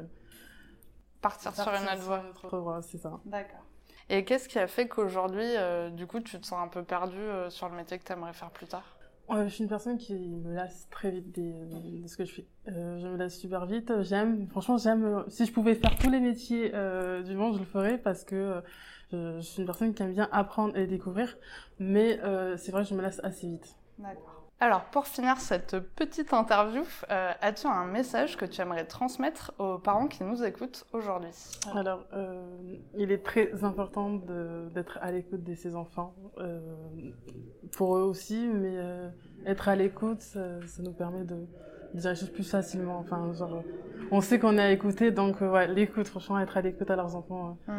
euh, 1.23 1.29
Partir 1.29 1.55
sur 1.55 1.69
une 1.69 1.85
autre 1.85 2.03
voie. 2.51 2.61
voie, 2.61 2.83
c'est 2.83 2.99
ça. 2.99 3.21
D'accord. 3.25 3.65
Et 4.09 4.25
qu'est-ce 4.25 4.49
qui 4.49 4.59
a 4.59 4.67
fait 4.67 4.89
qu'aujourd'hui, 4.89 5.57
euh, 5.57 5.91
du 5.91 6.07
coup, 6.07 6.21
tu 6.21 6.39
te 6.39 6.47
sens 6.47 6.61
un 6.61 6.69
peu 6.69 6.83
perdu 6.83 7.17
euh, 7.17 7.49
sur 7.51 7.69
le 7.69 7.77
métier 7.77 7.99
que 7.99 8.05
tu 8.05 8.13
aimerais 8.13 8.33
faire 8.33 8.51
plus 8.51 8.67
tard? 8.67 8.85
Je 9.31 9.49
suis 9.49 9.63
une 9.63 9.71
personne 9.71 9.97
qui 9.97 10.15
me 10.15 10.53
lasse 10.55 10.89
très 10.91 11.11
vite 11.11 11.33
des, 11.33 11.53
de 12.03 12.07
ce 12.07 12.19
que 12.19 12.27
je 12.27 12.35
fais. 12.35 12.47
Euh, 12.69 12.99
je 12.99 13.09
me 13.09 13.17
lasse 13.17 13.39
super 13.39 13.65
vite. 13.65 14.03
J'aime, 14.03 14.47
franchement, 14.49 14.77
j'aime. 14.77 15.25
Si 15.29 15.47
je 15.47 15.53
pouvais 15.53 15.75
faire 15.75 15.97
tous 15.97 16.11
les 16.11 16.21
métiers 16.21 16.69
du 16.69 17.35
monde, 17.35 17.55
je 17.55 17.61
le 17.61 17.65
ferais 17.65 17.97
parce 17.97 18.25
que 18.25 18.63
je, 19.11 19.41
suis 19.41 19.61
une 19.61 19.67
personne 19.67 19.95
qui 19.95 20.03
aime 20.03 20.13
bien 20.13 20.29
apprendre 20.33 20.77
et 20.77 20.87
découvrir. 20.87 21.39
Mais 21.79 22.21
c'est 22.59 22.73
vrai 22.73 22.83
que 22.83 22.91
je 22.91 22.95
me 22.95 23.01
lasse 23.01 23.21
assez 23.25 23.47
vite. 23.47 23.75
D'accord. 23.97 24.42
Alors, 24.63 24.85
pour 24.85 25.09
finir 25.09 25.39
cette 25.39 25.77
petite 25.97 26.33
interview, 26.33 26.85
euh, 27.11 27.33
as-tu 27.41 27.67
un 27.67 27.85
message 27.85 28.37
que 28.37 28.45
tu 28.45 28.61
aimerais 28.61 28.85
transmettre 28.85 29.53
aux 29.59 29.77
parents 29.79 30.07
qui 30.07 30.23
nous 30.23 30.45
écoutent 30.45 30.87
aujourd'hui? 30.93 31.33
Alors, 31.75 32.05
euh, 32.13 32.47
il 32.97 33.11
est 33.11 33.25
très 33.25 33.65
important 33.65 34.21
d'être 34.73 35.01
à 35.03 35.11
l'écoute 35.11 35.43
de 35.43 35.57
ses 35.57 35.75
enfants, 35.75 36.15
euh, 36.39 36.61
pour 37.73 37.97
eux 37.97 38.03
aussi, 38.03 38.47
mais 38.55 38.77
être 39.47 39.69
à 39.69 39.75
l'écoute, 39.75 40.21
ça, 40.21 40.61
nous 40.79 40.93
permet 40.93 41.25
de 41.25 41.45
dire 41.95 42.11
les 42.11 42.17
choses 42.17 42.31
plus 42.31 42.49
facilement. 42.49 43.01
Enfin, 43.01 43.33
genre, 43.33 43.65
on 44.13 44.21
sait 44.21 44.39
qu'on 44.39 44.59
est 44.59 44.63
à 44.63 44.71
écouter, 44.71 45.11
donc 45.11 45.41
ouais, 45.41 45.67
l'écoute, 45.67 46.07
franchement, 46.07 46.39
être 46.39 46.57
à 46.57 46.61
l'écoute 46.61 46.89
à 46.89 46.95
leurs 46.95 47.17
enfants 47.17 47.59
mmh. 47.67 47.73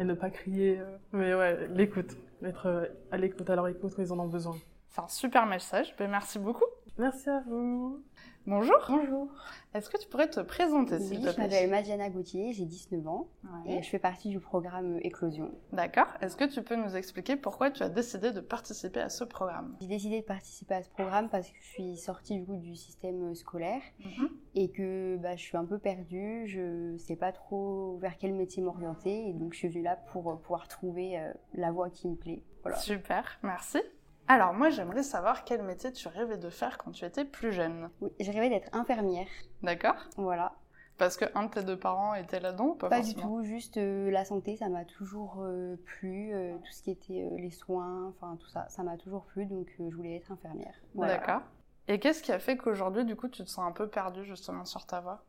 et 0.00 0.04
ne 0.04 0.14
pas 0.14 0.30
crier. 0.30 0.80
mais 1.12 1.32
ouais, 1.32 1.68
l'écoute, 1.68 2.16
être 2.42 2.90
à 3.12 3.18
l'écoute 3.18 3.48
à 3.48 3.54
leur 3.54 3.68
écoute 3.68 3.92
quand 3.94 4.02
ils 4.02 4.12
en 4.12 4.18
ont 4.18 4.26
besoin. 4.26 4.56
C'est 4.94 5.00
un 5.00 5.08
super 5.08 5.44
message. 5.46 5.92
Ben, 5.98 6.08
merci 6.08 6.38
beaucoup. 6.38 6.64
Merci 6.98 7.28
à 7.28 7.40
vous. 7.48 8.00
Bonjour. 8.46 8.76
Bonjour. 8.88 9.28
Est-ce 9.74 9.90
que 9.90 9.98
tu 9.98 10.06
pourrais 10.06 10.30
te 10.30 10.38
présenter, 10.38 11.00
s'il 11.00 11.18
te 11.18 11.22
plaît? 11.22 11.32
Je 11.32 11.40
m'appelle 11.40 11.70
Madiana 11.70 12.10
Gauthier, 12.10 12.52
j'ai 12.52 12.64
19 12.64 13.04
ans 13.08 13.26
et 13.66 13.82
je 13.82 13.88
fais 13.88 13.98
partie 13.98 14.28
du 14.28 14.38
programme 14.38 15.00
Éclosion. 15.02 15.50
D'accord. 15.72 16.06
Est-ce 16.20 16.36
que 16.36 16.44
tu 16.44 16.62
peux 16.62 16.76
nous 16.76 16.94
expliquer 16.94 17.34
pourquoi 17.34 17.72
tu 17.72 17.82
as 17.82 17.88
décidé 17.88 18.30
de 18.30 18.40
participer 18.40 19.00
à 19.00 19.08
ce 19.08 19.24
programme? 19.24 19.76
J'ai 19.80 19.88
décidé 19.88 20.20
de 20.20 20.26
participer 20.26 20.74
à 20.74 20.82
ce 20.84 20.90
programme 20.90 21.28
parce 21.28 21.48
que 21.48 21.56
je 21.58 21.66
suis 21.66 21.96
sortie 21.96 22.38
du, 22.38 22.46
coup, 22.46 22.56
du 22.56 22.76
système 22.76 23.34
scolaire 23.34 23.82
mhm. 23.98 24.28
et 24.54 24.70
que 24.70 25.16
bah, 25.16 25.34
je 25.34 25.42
suis 25.42 25.56
un 25.56 25.64
peu 25.64 25.80
perdue, 25.80 26.46
je 26.46 26.92
ne 26.92 26.98
sais 26.98 27.16
pas 27.16 27.32
trop 27.32 27.98
vers 27.98 28.16
quel 28.16 28.32
métier 28.32 28.62
m'orienter 28.62 29.28
et 29.28 29.32
donc 29.32 29.54
je 29.54 29.58
suis 29.58 29.68
venue 29.68 29.82
là 29.82 29.96
pour 30.12 30.30
euh, 30.30 30.36
pouvoir 30.36 30.68
trouver 30.68 31.18
euh, 31.18 31.32
la 31.54 31.72
voie 31.72 31.90
qui 31.90 32.06
me 32.06 32.14
plaît. 32.14 32.44
Voilà. 32.62 32.76
Super, 32.76 33.40
merci. 33.42 33.80
Alors 34.26 34.54
moi 34.54 34.70
j'aimerais 34.70 35.02
savoir 35.02 35.44
quel 35.44 35.62
métier 35.62 35.92
tu 35.92 36.08
rêvais 36.08 36.38
de 36.38 36.50
faire 36.50 36.78
quand 36.78 36.92
tu 36.92 37.04
étais 37.04 37.24
plus 37.24 37.52
jeune. 37.52 37.90
Oui, 38.00 38.10
je 38.20 38.30
rêvais 38.30 38.48
d'être 38.48 38.74
infirmière. 38.74 39.26
D'accord. 39.62 39.96
Voilà. 40.16 40.54
Parce 40.96 41.16
que 41.16 41.24
un 41.34 41.44
de 41.44 41.50
tes 41.50 41.64
deux 41.64 41.78
parents 41.78 42.14
était 42.14 42.38
là-dedans 42.38 42.66
ou 42.66 42.74
pas 42.74 42.88
Pas 42.88 43.00
du 43.00 43.14
tout, 43.14 43.42
juste 43.42 43.78
euh, 43.78 44.10
la 44.10 44.24
santé, 44.24 44.56
ça 44.56 44.68
m'a 44.68 44.84
toujours 44.84 45.38
euh, 45.40 45.76
plu, 45.84 46.32
euh, 46.32 46.56
tout 46.58 46.70
ce 46.70 46.82
qui 46.82 46.92
était 46.92 47.28
les 47.36 47.50
soins, 47.50 48.06
enfin 48.08 48.36
tout 48.38 48.46
ça, 48.46 48.66
ça 48.68 48.84
m'a 48.84 48.96
toujours 48.96 49.24
plu, 49.24 49.44
donc 49.46 49.66
je 49.76 49.94
voulais 49.96 50.16
être 50.16 50.30
infirmière. 50.30 50.74
D'accord. 50.94 51.42
Et 51.88 51.98
qu'est-ce 51.98 52.22
qui 52.22 52.32
a 52.32 52.38
fait 52.38 52.56
qu'aujourd'hui, 52.56 53.04
du 53.04 53.16
coup, 53.16 53.28
tu 53.28 53.44
te 53.44 53.50
sens 53.50 53.66
un 53.66 53.72
peu 53.72 53.88
perdue 53.88 54.24
justement 54.24 54.64
sur 54.64 54.86
ta 54.86 55.00
voie? 55.00 55.24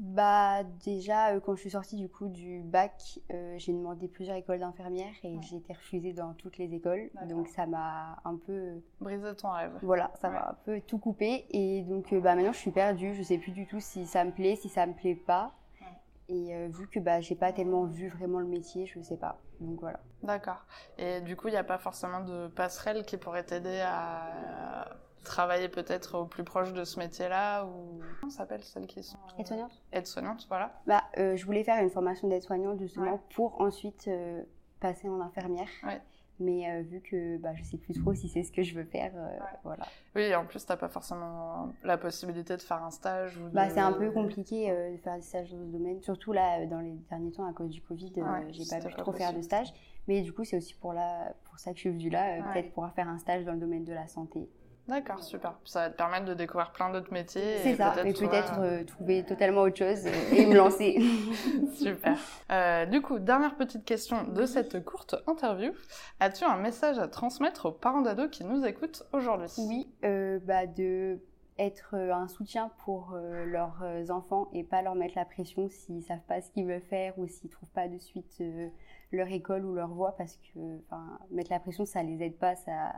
Bah 0.00 0.64
déjà 0.82 1.34
euh, 1.34 1.40
quand 1.40 1.54
je 1.54 1.60
suis 1.60 1.70
sortie 1.70 1.96
du 1.96 2.08
coup 2.08 2.28
du 2.28 2.62
bac, 2.62 3.20
euh, 3.30 3.54
j'ai 3.58 3.72
demandé 3.72 4.08
plusieurs 4.08 4.36
écoles 4.36 4.60
d'infirmières 4.60 5.12
et 5.22 5.36
j'ai 5.42 5.56
été 5.56 5.74
refusée 5.74 6.14
dans 6.14 6.32
toutes 6.32 6.56
les 6.56 6.72
écoles. 6.74 7.10
Donc 7.28 7.48
ça 7.48 7.66
m'a 7.66 8.16
un 8.24 8.36
peu 8.36 8.80
brisé 9.00 9.34
ton 9.36 9.50
rêve. 9.50 9.72
Voilà, 9.82 10.10
ça 10.18 10.30
m'a 10.30 10.48
un 10.48 10.56
peu 10.64 10.80
tout 10.80 10.98
coupé 10.98 11.44
et 11.50 11.82
donc 11.82 12.14
euh, 12.14 12.20
bah 12.20 12.34
maintenant 12.34 12.52
je 12.52 12.58
suis 12.58 12.70
perdue, 12.70 13.14
je 13.14 13.22
sais 13.22 13.36
plus 13.36 13.52
du 13.52 13.66
tout 13.66 13.78
si 13.78 14.06
ça 14.06 14.24
me 14.24 14.32
plaît, 14.32 14.56
si 14.56 14.70
ça 14.70 14.86
me 14.86 14.94
plaît 14.94 15.14
pas. 15.14 15.52
Et 16.32 16.68
vu 16.68 16.86
que 16.86 17.00
bah 17.00 17.20
j'ai 17.20 17.34
pas 17.34 17.52
tellement 17.52 17.86
vu 17.86 18.06
vraiment 18.06 18.38
le 18.38 18.46
métier, 18.46 18.86
je 18.86 19.00
sais 19.00 19.16
pas. 19.16 19.40
Donc 19.58 19.80
voilà. 19.80 19.98
D'accord. 20.22 20.64
Et 20.96 21.20
du 21.22 21.34
coup, 21.34 21.48
il 21.48 21.50
n'y 21.50 21.56
a 21.56 21.64
pas 21.64 21.78
forcément 21.78 22.20
de 22.20 22.46
passerelle 22.46 23.04
qui 23.04 23.16
pourrait 23.16 23.42
t'aider 23.42 23.82
à 23.84 24.86
travailler 25.24 25.68
peut-être 25.68 26.18
au 26.18 26.24
plus 26.24 26.44
proche 26.44 26.72
de 26.72 26.84
ce 26.84 26.98
métier-là 26.98 27.64
ou 27.64 28.00
comment 28.20 28.30
s'appelle 28.30 28.62
celles 28.64 28.86
qui 28.86 29.02
sont 29.02 29.18
euh... 29.18 29.40
aide-soignantes 29.40 29.82
aide-soignantes 29.92 30.46
voilà. 30.48 30.72
Bah 30.86 31.02
euh, 31.18 31.36
je 31.36 31.44
voulais 31.44 31.64
faire 31.64 31.82
une 31.82 31.90
formation 31.90 32.28
d'aide-soignante 32.28 32.78
justement 32.78 33.20
pour 33.34 33.60
ensuite 33.60 34.08
euh, 34.08 34.42
passer 34.80 35.08
en 35.08 35.20
infirmière. 35.20 35.68
Ouais. 35.84 36.00
mais 36.38 36.70
euh, 36.70 36.82
vu 36.82 37.02
que 37.02 37.36
bah 37.36 37.54
je 37.54 37.62
sais 37.64 37.76
plus 37.76 37.92
trop 37.92 38.14
si 38.14 38.28
c'est 38.28 38.42
ce 38.42 38.50
que 38.50 38.62
je 38.62 38.74
veux 38.74 38.84
faire 38.84 39.12
voilà. 39.62 39.84
Oui 40.16 40.34
en 40.34 40.46
plus 40.46 40.64
t'as 40.64 40.76
pas 40.76 40.88
forcément 40.88 41.68
la 41.84 41.98
possibilité 41.98 42.56
de 42.56 42.62
faire 42.62 42.82
un 42.82 42.90
stage 42.90 43.36
ou 43.36 43.50
bah 43.52 43.68
c'est 43.68 43.80
un 43.80 43.92
peu 43.92 44.10
compliqué 44.10 44.70
de 44.70 44.96
faire 44.98 45.16
des 45.16 45.22
stages 45.22 45.50
dans 45.50 45.58
ce 45.58 45.70
domaine. 45.70 46.00
Surtout 46.00 46.32
là 46.32 46.64
dans 46.66 46.80
les 46.80 46.94
derniers 47.10 47.32
temps 47.32 47.46
à 47.46 47.52
cause 47.52 47.70
du 47.70 47.82
covid 47.82 48.12
j'ai 48.50 48.64
pas 48.64 48.86
pu 48.86 48.94
trop 48.94 49.12
faire 49.12 49.34
de 49.34 49.42
stages 49.42 49.72
mais 50.08 50.22
du 50.22 50.32
coup 50.32 50.44
c'est 50.44 50.56
aussi 50.56 50.74
pour 50.74 50.94
là 50.94 51.34
pour 51.44 51.58
ça 51.58 51.72
que 51.72 51.76
je 51.76 51.82
suis 51.82 51.90
venue 51.90 52.08
là 52.08 52.42
peut-être 52.52 52.72
pouvoir 52.72 52.94
faire 52.94 53.08
un 53.08 53.18
stage 53.18 53.44
dans 53.44 53.52
le 53.52 53.60
domaine 53.60 53.84
de 53.84 53.92
la 53.92 54.06
santé 54.06 54.48
D'accord, 54.90 55.22
super. 55.22 55.54
Ça 55.64 55.82
va 55.82 55.90
te 55.90 55.96
permettre 55.96 56.24
de 56.24 56.34
découvrir 56.34 56.72
plein 56.72 56.90
d'autres 56.90 57.12
métiers. 57.12 57.58
C'est 57.62 57.76
ça, 57.76 57.94
et 58.04 58.12
peut-être 58.12 58.54
euh, 58.58 58.82
trouver 58.82 59.22
totalement 59.22 59.60
autre 59.60 59.76
chose 59.76 60.04
et 60.32 60.46
me 60.46 60.56
lancer. 60.56 60.98
super. 61.74 62.18
Euh, 62.50 62.86
du 62.86 63.00
coup, 63.00 63.20
dernière 63.20 63.54
petite 63.54 63.84
question 63.84 64.24
de 64.24 64.44
cette 64.46 64.84
courte 64.84 65.14
interview. 65.28 65.70
As-tu 66.18 66.42
un 66.42 66.56
message 66.56 66.98
à 66.98 67.06
transmettre 67.06 67.66
aux 67.66 67.72
parents 67.72 68.00
d'ados 68.00 68.30
qui 68.30 68.42
nous 68.42 68.64
écoutent 68.66 69.04
aujourd'hui? 69.12 69.52
Oui, 69.58 69.88
euh, 70.04 70.40
bah 70.42 70.66
de 70.66 71.20
être 71.58 71.94
un 71.94 72.26
soutien 72.26 72.70
pour 72.84 73.14
leurs 73.44 73.84
enfants 74.08 74.48
et 74.54 74.64
pas 74.64 74.80
leur 74.80 74.94
mettre 74.94 75.12
la 75.14 75.26
pression 75.26 75.68
s'ils 75.68 76.02
savent 76.02 76.24
pas 76.26 76.40
ce 76.40 76.50
qu'ils 76.50 76.66
veulent 76.66 76.80
faire 76.80 77.18
ou 77.18 77.28
s'ils 77.28 77.50
trouvent 77.50 77.68
pas 77.72 77.86
de 77.86 77.98
suite 77.98 78.42
leur 79.12 79.28
école 79.28 79.66
ou 79.66 79.74
leur 79.74 79.90
voie 79.90 80.16
parce 80.16 80.38
que 80.38 80.58
mettre 81.30 81.52
la 81.52 81.60
pression 81.60 81.84
ça 81.84 82.02
les 82.02 82.22
aide 82.22 82.38
pas 82.38 82.56
ça 82.56 82.94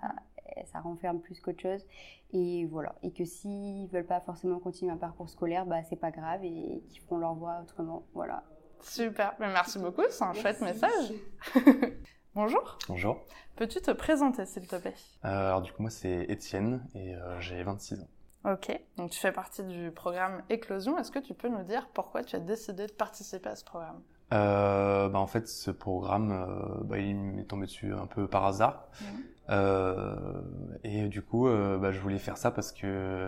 ça 0.66 0.80
renferme 0.80 1.20
plus 1.20 1.40
qu'autre 1.40 1.60
chose. 1.60 1.84
Et 2.32 2.64
voilà. 2.66 2.94
Et 3.02 3.12
que 3.12 3.24
s'ils 3.24 3.88
veulent 3.88 4.06
pas 4.06 4.20
forcément 4.20 4.58
continuer 4.58 4.92
un 4.92 4.96
parcours 4.96 5.28
scolaire, 5.28 5.66
bah, 5.66 5.82
c'est 5.84 5.96
pas 5.96 6.10
grave 6.10 6.44
et 6.44 6.82
qu'ils 6.88 7.02
feront 7.02 7.18
leur 7.18 7.34
voie 7.34 7.60
autrement. 7.62 8.04
Voilà. 8.14 8.42
Super. 8.80 9.34
Merci 9.38 9.78
beaucoup. 9.78 10.02
C'est 10.10 10.24
un 10.24 10.32
chouette 10.32 10.60
message. 10.60 11.12
Bonjour. 12.34 12.78
Bonjour. 12.88 13.20
Peux-tu 13.56 13.80
te 13.80 13.90
présenter, 13.90 14.46
s'il 14.46 14.66
te 14.66 14.76
plaît? 14.76 14.94
Euh, 15.24 15.48
Alors, 15.48 15.60
du 15.62 15.70
coup, 15.72 15.82
moi, 15.82 15.90
c'est 15.90 16.24
Étienne 16.30 16.82
et 16.94 17.14
euh, 17.14 17.38
j'ai 17.40 17.62
26 17.62 18.00
ans. 18.00 18.08
Ok, 18.50 18.76
donc 18.96 19.10
tu 19.10 19.20
fais 19.20 19.30
partie 19.30 19.62
du 19.62 19.92
programme 19.92 20.42
Éclosion. 20.50 20.98
Est-ce 20.98 21.12
que 21.12 21.20
tu 21.20 21.32
peux 21.34 21.48
nous 21.48 21.62
dire 21.62 21.88
pourquoi 21.94 22.24
tu 22.24 22.34
as 22.34 22.40
décidé 22.40 22.86
de 22.88 22.92
participer 22.92 23.50
à 23.50 23.54
ce 23.54 23.64
programme? 23.64 24.02
Euh, 24.32 25.08
bah, 25.10 25.18
En 25.20 25.26
fait, 25.28 25.46
ce 25.46 25.70
programme, 25.70 26.32
euh, 26.32 26.82
bah, 26.82 26.98
il 26.98 27.14
m'est 27.14 27.44
tombé 27.44 27.66
dessus 27.66 27.92
un 27.92 28.06
peu 28.06 28.26
par 28.26 28.44
hasard. 28.46 28.88
Mhm. 29.00 29.24
Euh, 29.50 30.40
et 30.84 31.08
du 31.08 31.22
coup, 31.22 31.48
euh, 31.48 31.78
bah, 31.78 31.92
je 31.92 32.00
voulais 32.00 32.18
faire 32.18 32.36
ça 32.36 32.50
parce 32.50 32.72
que 32.72 33.26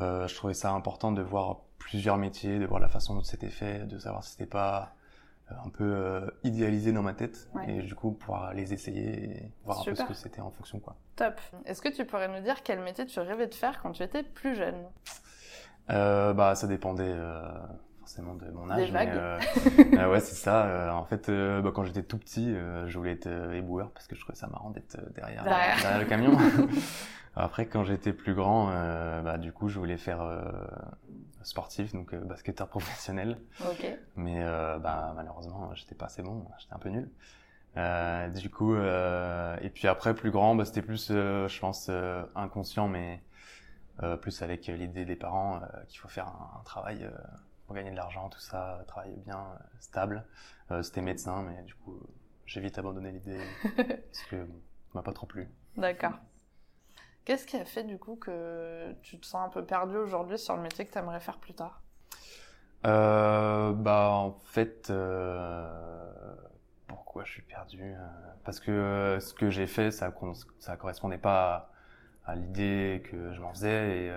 euh, 0.00 0.26
je 0.28 0.34
trouvais 0.34 0.54
ça 0.54 0.72
important 0.72 1.12
de 1.12 1.22
voir 1.22 1.58
plusieurs 1.78 2.16
métiers, 2.16 2.58
de 2.58 2.66
voir 2.66 2.80
la 2.80 2.88
façon 2.88 3.14
dont 3.14 3.22
c'était 3.22 3.50
fait, 3.50 3.86
de 3.86 3.98
savoir 3.98 4.24
si 4.24 4.32
c'était 4.32 4.46
pas 4.46 4.94
un 5.62 5.68
peu 5.68 6.22
idéalisé 6.42 6.90
dans 6.90 7.02
ma 7.02 7.12
tête 7.12 7.50
et 7.68 7.82
du 7.82 7.94
coup 7.94 8.12
pouvoir 8.12 8.54
les 8.54 8.72
essayer 8.72 9.24
et 9.24 9.52
voir 9.64 9.80
un 9.80 9.84
peu 9.84 9.94
ce 9.94 10.04
que 10.04 10.14
c'était 10.14 10.40
en 10.40 10.50
fonction 10.50 10.78
quoi. 10.80 10.96
Top. 11.16 11.38
Est-ce 11.66 11.82
que 11.82 11.90
tu 11.94 12.06
pourrais 12.06 12.28
nous 12.28 12.42
dire 12.42 12.62
quel 12.62 12.80
métier 12.80 13.04
tu 13.04 13.20
rêvais 13.20 13.46
de 13.46 13.54
faire 13.54 13.82
quand 13.82 13.92
tu 13.92 14.02
étais 14.02 14.22
plus 14.22 14.54
jeune? 14.54 14.82
Euh, 15.90 16.32
Bah 16.32 16.54
ça 16.54 16.66
dépendait 16.66 17.14
forcément 18.14 18.34
de 18.34 18.50
mon 18.50 18.70
âge. 18.70 18.92
mais, 18.92 19.08
euh, 19.08 19.38
euh, 19.98 20.10
ouais, 20.10 20.20
c'est 20.20 20.34
ça. 20.34 20.66
Euh, 20.66 20.90
en 20.90 21.04
fait, 21.04 21.30
bah, 21.30 21.72
quand 21.74 21.84
j'étais 21.84 22.02
tout 22.02 22.18
petit, 22.18 22.54
je 22.86 22.98
voulais 22.98 23.12
être 23.12 23.28
éboueur 23.52 23.90
parce 23.90 24.06
que 24.06 24.14
je 24.14 24.20
trouvais 24.20 24.36
ça 24.36 24.46
marrant 24.46 24.70
d'être 24.70 24.98
derrière, 25.14 25.44
derrière. 25.44 25.98
le 25.98 26.04
camion. 26.04 26.36
Après, 27.36 27.66
quand 27.66 27.82
j'étais 27.82 28.12
plus 28.12 28.34
grand, 28.34 28.66
bah, 29.22 29.38
du 29.38 29.52
coup, 29.52 29.68
je 29.68 29.78
voulais 29.78 29.96
faire 29.96 30.22
sportif, 31.42 31.92
donc 31.92 32.14
basketteur 32.14 32.68
professionnel. 32.68 33.38
Okay. 33.72 33.96
Mais 34.16 34.44
bah, 34.80 35.12
malheureusement, 35.16 35.74
j'étais 35.74 35.94
pas 35.94 36.06
assez 36.06 36.22
bon, 36.22 36.44
j'étais 36.58 36.74
un 36.74 36.78
peu 36.78 36.90
nul. 36.90 37.10
du 38.40 38.50
coup, 38.50 38.76
et 38.76 39.70
puis 39.70 39.88
après, 39.88 40.14
plus 40.14 40.30
grand, 40.30 40.54
bah, 40.54 40.64
c'était 40.64 40.82
plus, 40.82 41.08
je 41.08 41.60
pense, 41.60 41.90
inconscient, 42.36 42.86
mais 42.86 43.20
plus 44.20 44.42
avec 44.42 44.68
l'idée 44.68 45.04
des 45.04 45.16
parents 45.16 45.60
qu'il 45.88 45.98
faut 45.98 46.08
faire 46.08 46.28
un, 46.28 46.60
un 46.60 46.62
travail 46.64 47.08
pour 47.74 47.82
gagner 47.82 47.90
de 47.90 47.96
l'argent, 47.96 48.28
tout 48.28 48.38
ça, 48.38 48.84
travailler 48.86 49.16
bien, 49.26 49.36
euh, 49.40 49.64
stable. 49.80 50.24
Euh, 50.70 50.82
c'était 50.82 51.00
médecin, 51.00 51.42
mais 51.42 51.60
du 51.64 51.74
coup, 51.74 51.98
j'ai 52.46 52.60
vite 52.60 52.78
abandonné 52.78 53.10
l'idée 53.10 53.40
parce 53.76 54.22
que 54.30 54.44
bon, 54.44 54.60
ça 54.86 54.90
m'a 54.94 55.02
pas 55.02 55.12
trop 55.12 55.26
plu. 55.26 55.48
D'accord. 55.76 56.12
Qu'est-ce 57.24 57.46
qui 57.46 57.56
a 57.56 57.64
fait 57.64 57.82
du 57.82 57.98
coup 57.98 58.14
que 58.16 58.92
tu 59.02 59.18
te 59.18 59.26
sens 59.26 59.44
un 59.46 59.48
peu 59.48 59.64
perdu 59.64 59.96
aujourd'hui 59.96 60.38
sur 60.38 60.54
le 60.56 60.62
métier 60.62 60.86
que 60.86 60.92
tu 60.92 60.98
aimerais 60.98 61.20
faire 61.20 61.38
plus 61.38 61.54
tard? 61.54 61.82
Euh, 62.86 63.72
Bah 63.72 64.10
en 64.10 64.32
fait, 64.44 64.88
euh, 64.90 66.34
pourquoi 66.86 67.24
je 67.24 67.32
suis 67.32 67.42
perdu 67.42 67.80
euh, 67.82 67.96
Parce 68.44 68.60
que 68.60 69.18
ce 69.20 69.34
que 69.34 69.50
j'ai 69.50 69.66
fait, 69.66 69.90
ça 69.90 70.12
ça 70.60 70.76
correspondait 70.76 71.18
pas 71.18 71.70
à, 72.26 72.32
à 72.32 72.34
l'idée 72.36 73.02
que 73.10 73.32
je 73.32 73.40
m'en 73.40 73.52
faisais 73.52 74.04
et 74.06 74.12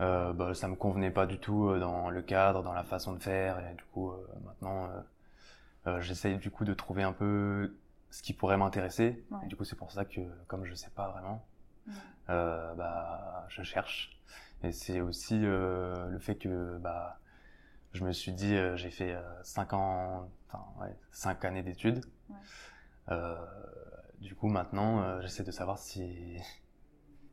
euh, 0.00 0.32
bah, 0.32 0.54
ça 0.54 0.68
me 0.68 0.74
convenait 0.76 1.10
pas 1.10 1.26
du 1.26 1.38
tout 1.38 1.68
euh, 1.68 1.78
dans 1.78 2.10
le 2.10 2.22
cadre, 2.22 2.62
dans 2.62 2.72
la 2.72 2.84
façon 2.84 3.12
de 3.12 3.18
faire. 3.22 3.58
Et 3.70 3.74
du 3.74 3.84
coup, 3.84 4.10
euh, 4.10 4.26
maintenant, 4.44 4.88
euh, 5.86 6.00
j'essaye 6.00 6.36
du 6.38 6.50
coup 6.50 6.64
de 6.64 6.74
trouver 6.74 7.02
un 7.02 7.12
peu 7.12 7.76
ce 8.10 8.22
qui 8.22 8.32
pourrait 8.32 8.56
m'intéresser. 8.56 9.24
Ouais. 9.30 9.46
Du 9.46 9.56
coup, 9.56 9.64
c'est 9.64 9.76
pour 9.76 9.92
ça 9.92 10.04
que 10.04 10.20
comme 10.46 10.64
je 10.64 10.74
sais 10.74 10.90
pas 10.90 11.08
vraiment, 11.10 11.44
Ouais. 11.86 11.94
euh, 12.30 12.74
bah, 12.74 13.46
je 13.48 13.62
cherche. 13.62 14.18
Et 14.62 14.72
c'est 14.72 15.00
aussi 15.00 15.40
euh, 15.44 16.08
le 16.08 16.18
fait 16.18 16.36
que 16.36 16.76
bah, 16.78 17.18
je 17.92 18.04
me 18.04 18.12
suis 18.12 18.32
dit, 18.32 18.54
euh, 18.54 18.76
j'ai 18.76 18.90
fait 18.90 19.14
euh, 19.14 19.22
cinq 19.42 19.72
ans, 19.72 20.28
enfin 20.48 20.64
ouais, 20.80 20.94
cinq 21.12 21.44
années 21.44 21.62
d'études. 21.62 22.04
Ouais. 22.28 22.36
Euh, 23.10 23.36
du 24.20 24.34
coup, 24.34 24.48
maintenant, 24.48 25.02
euh, 25.02 25.20
j'essaie 25.22 25.44
de 25.44 25.50
savoir 25.50 25.78
si 25.78 26.36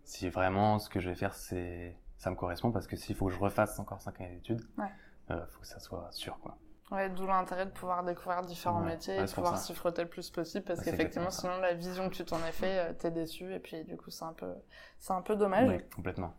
si 0.05 0.29
vraiment 0.29 0.79
ce 0.79 0.89
que 0.89 1.01
je 1.01 1.09
vais 1.09 1.15
faire, 1.15 1.33
c'est 1.33 1.97
ça 2.17 2.29
me 2.31 2.35
correspond 2.35 2.71
parce 2.71 2.87
que 2.87 2.95
s'il 2.95 3.15
faut 3.15 3.27
que 3.27 3.33
je 3.33 3.39
refasse 3.39 3.77
encore 3.79 4.01
cinq 4.01 4.19
années 4.21 4.35
d'études, 4.35 4.61
Ouais. 4.77 4.85
euh, 5.31 5.45
faut 5.47 5.61
que 5.61 5.67
ça 5.67 5.79
soit 5.79 6.07
sûr 6.11 6.39
quoi. 6.39 6.57
Ouais, 6.89 7.09
d'où 7.09 7.27
l'intérêt 7.27 7.65
de 7.65 7.71
pouvoir 7.71 8.03
découvrir 8.05 8.41
différents 8.43 8.79
Ouais, 8.81 8.91
métiers 8.91 9.17
et 9.17 9.25
de 9.25 9.31
pouvoir 9.31 9.57
s'y 9.57 9.73
frotter 9.75 10.03
le 10.03 10.07
plus 10.07 10.29
possible 10.29 10.63
parce 10.63 10.81
qu'effectivement, 10.81 11.29
sinon, 11.29 11.59
la 11.59 11.73
vision 11.73 12.09
que 12.09 12.15
tu 12.15 12.23
t'en 12.23 12.37
as 12.37 12.53
fait, 12.53 12.79
euh, 12.79 12.93
t'es 12.93 13.11
déçu 13.11 13.53
et 13.53 13.59
puis 13.59 13.83
du 13.83 13.97
coup, 13.97 14.09
c'est 14.09 14.23
un 14.23 14.31
peu, 14.31 14.53
c'est 14.97 15.11
un 15.11 15.21
peu 15.21 15.35
dommage. 15.35 15.67
Ouais, 15.67 15.85
complètement. 15.93 16.33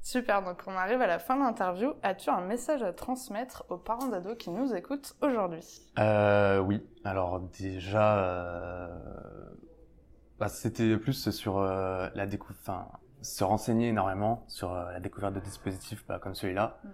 Super, 0.00 0.42
donc 0.42 0.60
on 0.66 0.72
arrive 0.72 1.00
à 1.00 1.06
la 1.06 1.20
fin 1.20 1.36
de 1.36 1.42
l'interview. 1.42 1.92
As-tu 2.02 2.30
un 2.30 2.40
message 2.40 2.82
à 2.82 2.92
transmettre 2.92 3.64
aux 3.68 3.76
parents 3.78 4.08
d'ados 4.08 4.36
qui 4.36 4.50
nous 4.50 4.74
écoutent 4.74 5.14
aujourd'hui? 5.22 5.64
Euh, 6.00 6.58
oui. 6.58 6.84
Alors 7.04 7.38
déjà, 7.38 8.18
euh, 8.18 8.88
bah, 10.40 10.48
c'était 10.48 10.96
plus 10.96 11.30
sur 11.30 11.58
euh, 11.58 12.08
la 12.16 12.26
découverte, 12.26 12.58
enfin, 12.62 12.88
se 13.22 13.44
renseigner 13.44 13.88
énormément 13.88 14.44
sur 14.48 14.72
euh, 14.72 14.92
la 14.92 15.00
découverte 15.00 15.34
de 15.34 15.40
dispositifs 15.40 16.04
bah, 16.08 16.18
comme 16.20 16.34
celui-là, 16.34 16.78
Mm. 16.84 16.88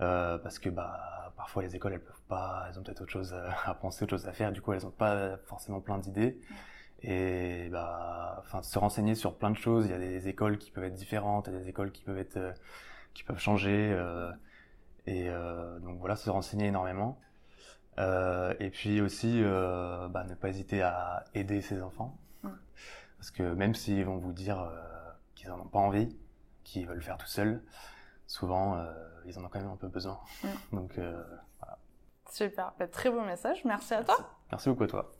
Euh, 0.00 0.38
parce 0.38 0.58
que 0.58 0.68
bah 0.70 1.32
parfois 1.36 1.62
les 1.62 1.76
écoles 1.76 1.92
elles 1.92 2.02
peuvent 2.02 2.22
pas, 2.28 2.66
elles 2.68 2.78
ont 2.80 2.82
peut-être 2.82 3.02
autre 3.02 3.12
chose 3.12 3.32
à, 3.32 3.70
à 3.70 3.74
penser, 3.74 4.02
autre 4.04 4.10
chose 4.16 4.26
à 4.26 4.32
faire, 4.32 4.50
du 4.50 4.60
coup 4.60 4.72
elles 4.72 4.84
ont 4.86 4.90
pas 4.90 5.36
forcément 5.46 5.80
plein 5.80 5.98
d'idées. 5.98 6.40
Et 7.02 7.68
bah, 7.70 8.36
enfin, 8.40 8.62
se 8.62 8.78
renseigner 8.78 9.14
sur 9.14 9.36
plein 9.36 9.50
de 9.50 9.56
choses. 9.56 9.86
Il 9.86 9.90
y 9.90 9.94
a 9.94 9.98
des 9.98 10.28
écoles 10.28 10.58
qui 10.58 10.70
peuvent 10.70 10.84
être 10.84 10.94
différentes, 10.94 11.48
il 11.48 11.52
y 11.52 11.56
a 11.56 11.60
des 11.60 11.68
écoles 11.68 11.92
qui 11.92 12.02
peuvent 12.02 12.18
être, 12.18 12.36
euh, 12.38 12.52
qui 13.14 13.24
peuvent 13.24 13.38
changer. 13.38 13.92
euh, 13.92 14.32
et 15.06 15.28
euh, 15.28 15.78
donc 15.80 15.98
voilà, 15.98 16.16
se 16.16 16.30
renseigner 16.30 16.66
énormément. 16.68 17.18
Euh, 17.98 18.54
et 18.60 18.70
puis 18.70 19.00
aussi, 19.00 19.40
euh, 19.42 20.08
bah, 20.08 20.24
ne 20.24 20.34
pas 20.34 20.48
hésiter 20.48 20.82
à 20.82 21.24
aider 21.34 21.60
ses 21.60 21.82
enfants. 21.82 22.16
Mm. 22.42 22.48
Parce 23.18 23.30
que 23.30 23.42
même 23.42 23.74
s'ils 23.74 24.04
vont 24.04 24.16
vous 24.18 24.32
dire 24.32 24.60
euh, 24.60 24.93
qu'ils 25.44 25.52
en 25.52 25.60
ont 25.60 25.66
pas 25.68 25.78
envie, 25.78 26.16
qu'ils 26.64 26.86
veulent 26.86 26.96
le 26.96 27.02
faire 27.02 27.18
tout 27.18 27.26
seuls, 27.26 27.62
souvent 28.26 28.76
euh, 28.76 28.92
ils 29.26 29.38
en 29.38 29.44
ont 29.44 29.48
quand 29.48 29.60
même 29.60 29.70
un 29.70 29.76
peu 29.76 29.88
besoin. 29.88 30.18
Mm. 30.42 30.48
Donc 30.76 30.98
euh, 30.98 31.22
Super, 32.30 32.72
bah, 32.78 32.88
très 32.88 33.10
beau 33.10 33.20
message. 33.20 33.64
Merci 33.64 33.94
à 33.94 34.02
toi. 34.02 34.16
merci 34.50 34.68
beaucoup 34.70 34.84
à 34.84 34.88
toi. 34.88 35.12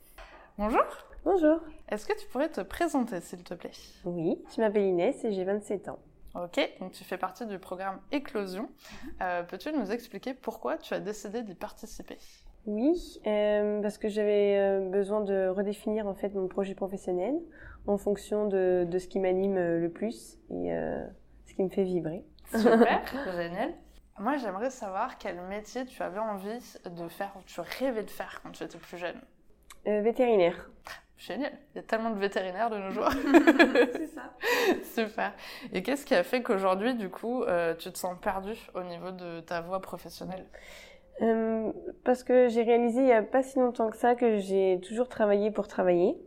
Bonjour. 0.57 0.83
Bonjour. 1.23 1.59
Est-ce 1.89 2.05
que 2.05 2.17
tu 2.19 2.27
pourrais 2.27 2.49
te 2.49 2.61
présenter, 2.61 3.21
s'il 3.21 3.43
te 3.43 3.53
plaît? 3.53 3.71
Oui, 4.03 4.43
je 4.55 4.61
m'appelle 4.61 4.83
Inès 4.83 5.23
et 5.23 5.31
j'ai 5.31 5.43
27 5.43 5.89
ans. 5.89 5.99
Ok, 6.35 6.59
donc 6.81 6.91
tu 6.91 7.03
fais 7.05 7.17
partie 7.17 7.45
du 7.45 7.59
programme 7.59 8.01
Éclosion. 8.11 8.69
Euh, 9.21 9.43
Peux-tu 9.43 9.71
nous 9.71 9.91
expliquer 9.91 10.33
pourquoi 10.33 10.77
tu 10.77 10.93
as 10.93 10.99
décidé 10.99 11.43
d'y 11.43 11.55
participer? 11.55 12.17
Oui, 12.65 13.21
euh, 13.25 13.81
parce 13.81 13.97
que 13.97 14.09
j'avais 14.09 14.89
besoin 14.89 15.21
de 15.21 15.47
redéfinir 15.47 16.07
en 16.07 16.15
fait 16.15 16.33
mon 16.33 16.47
projet 16.47 16.73
professionnel 16.75 17.35
en 17.87 17.97
fonction 17.97 18.47
de, 18.47 18.85
de 18.89 18.99
ce 18.99 19.07
qui 19.07 19.19
m'anime 19.19 19.57
euh, 19.57 19.79
le 19.79 19.89
plus 19.89 20.37
et 20.49 20.73
euh, 20.73 21.05
ce 21.45 21.53
qui 21.53 21.63
me 21.63 21.69
fait 21.69 21.83
vibrer. 21.83 22.23
Super, 22.53 23.03
génial. 23.35 23.73
Moi, 24.17 24.37
j'aimerais 24.37 24.69
savoir 24.69 25.17
quel 25.17 25.41
métier 25.41 25.85
tu 25.85 26.01
avais 26.01 26.19
envie 26.19 26.79
de 26.85 27.07
faire 27.09 27.33
ou 27.37 27.43
tu 27.45 27.59
rêvais 27.59 28.03
de 28.03 28.09
faire 28.09 28.39
quand 28.41 28.51
tu 28.51 28.63
étais 28.63 28.77
plus 28.77 28.97
jeune. 28.97 29.19
Euh, 29.87 30.01
vétérinaire. 30.01 30.69
Génial, 31.17 31.53
il 31.73 31.77
y 31.77 31.79
a 31.79 31.83
tellement 31.83 32.09
de 32.09 32.19
vétérinaires 32.19 32.69
de 32.69 32.77
nos 32.77 32.91
jours. 32.91 33.09
C'est 33.93 34.07
ça. 34.07 34.33
Super. 34.83 35.33
Et 35.73 35.81
qu'est-ce 35.81 36.05
qui 36.05 36.15
a 36.15 36.23
fait 36.23 36.41
qu'aujourd'hui, 36.41 36.95
du 36.95 37.09
coup, 37.09 37.43
euh, 37.43 37.73
tu 37.75 37.91
te 37.91 37.97
sens 37.97 38.17
perdu 38.21 38.53
au 38.73 38.83
niveau 38.83 39.11
de 39.11 39.39
ta 39.41 39.61
voie 39.61 39.81
professionnelle? 39.81 40.45
Euh, 41.21 41.71
parce 42.03 42.23
que 42.23 42.49
j'ai 42.49 42.63
réalisé 42.63 42.99
il 42.99 43.05
n'y 43.05 43.13
a 43.13 43.21
pas 43.21 43.43
si 43.43 43.57
longtemps 43.59 43.89
que 43.89 43.95
ça 43.95 44.15
que 44.15 44.37
j'ai 44.37 44.81
toujours 44.85 45.07
travaillé 45.07 45.49
pour 45.49 45.67
travailler, 45.67 46.17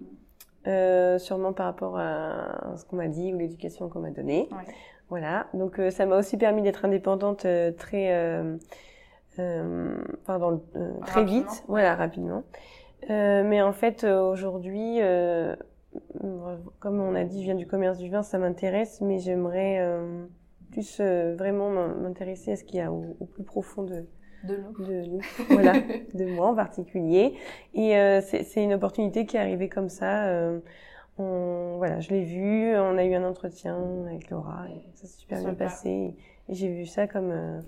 euh, 0.69 1.19
sûrement 1.19 1.53
par 1.53 1.67
rapport 1.67 1.99
à 1.99 2.75
ce 2.77 2.85
qu'on 2.85 2.97
m'a 2.97 3.09
dit 3.09 3.33
ou 3.35 3.39
l'éducation 3.39 3.89
qu'on 3.89 4.01
m'a 4.01 4.11
donnée. 4.11 4.49
Ouais. 4.53 4.73
Voilà, 5.09 5.47
donc 5.55 5.79
euh, 5.81 5.91
ça 5.91 6.05
m'a 6.07 6.17
aussi 6.19 6.37
permis 6.37 6.61
d'être 6.63 6.85
indépendante 6.85 7.47
euh, 7.47 7.73
très, 7.73 8.13
pardon, 10.27 10.63
euh, 10.77 10.93
très 11.07 11.21
Rapidement. 11.21 11.41
vite, 11.51 11.65
voilà, 11.69 11.95
rapidement. 11.95 12.43
Mais 13.09 13.63
en 13.63 13.73
fait, 13.73 14.05
aujourd'hui, 14.05 14.99
comme 16.81 17.01
on 17.01 17.15
a 17.15 17.25
dit, 17.25 17.39
je 17.41 17.45
viens 17.45 17.55
du 17.55 17.67
commerce 17.67 17.99
du 17.99 18.11
vin, 18.11 18.23
ça 18.23 18.39
m'intéresse, 18.39 19.01
mais 19.01 19.19
j'aimerais 19.19 19.81
plus 20.73 21.01
vraiment 21.01 21.71
m'in- 21.71 21.95
m'intéresser 21.95 22.53
à 22.53 22.57
ce 22.57 22.65
qu'il 22.65 22.77
y 22.79 22.83
a 22.83 22.93
au, 22.93 23.17
au 23.21 23.25
plus 23.25 23.45
profond 23.45 23.83
de, 23.85 24.05
De 24.45 24.57
nous. 24.57 24.85
de 24.87 25.05
nous, 25.07 25.21
voilà, 25.51 25.75
de 26.15 26.25
moi 26.27 26.49
en 26.49 26.55
particulier. 26.55 27.35
Et 27.75 27.97
euh, 27.97 28.21
c'est 28.23 28.63
une 28.63 28.73
opportunité 28.75 29.27
qui 29.27 29.37
est 29.37 29.41
arrivée 29.41 29.69
comme 29.69 29.89
ça. 29.89 30.27
euh, 30.27 30.61
on, 31.19 31.75
voilà, 31.79 31.99
je 32.01 32.11
l'ai 32.11 32.23
vu, 32.25 32.77
on 32.77 32.97
a 32.97 33.05
eu 33.05 33.15
un 33.15 33.25
entretien 33.25 33.77
avec 34.07 34.31
Laura, 34.31 34.67
et 34.69 34.81
ça 34.95 35.07
s'est 35.09 35.19
super, 35.19 35.41
bien 35.41 35.55
passé. 35.55 36.15
Et 36.49 36.55
j'ai 36.55 36.69
vu 36.69 36.87
ça 36.87 37.09
comme, 37.09 37.33
euh, 37.33 37.61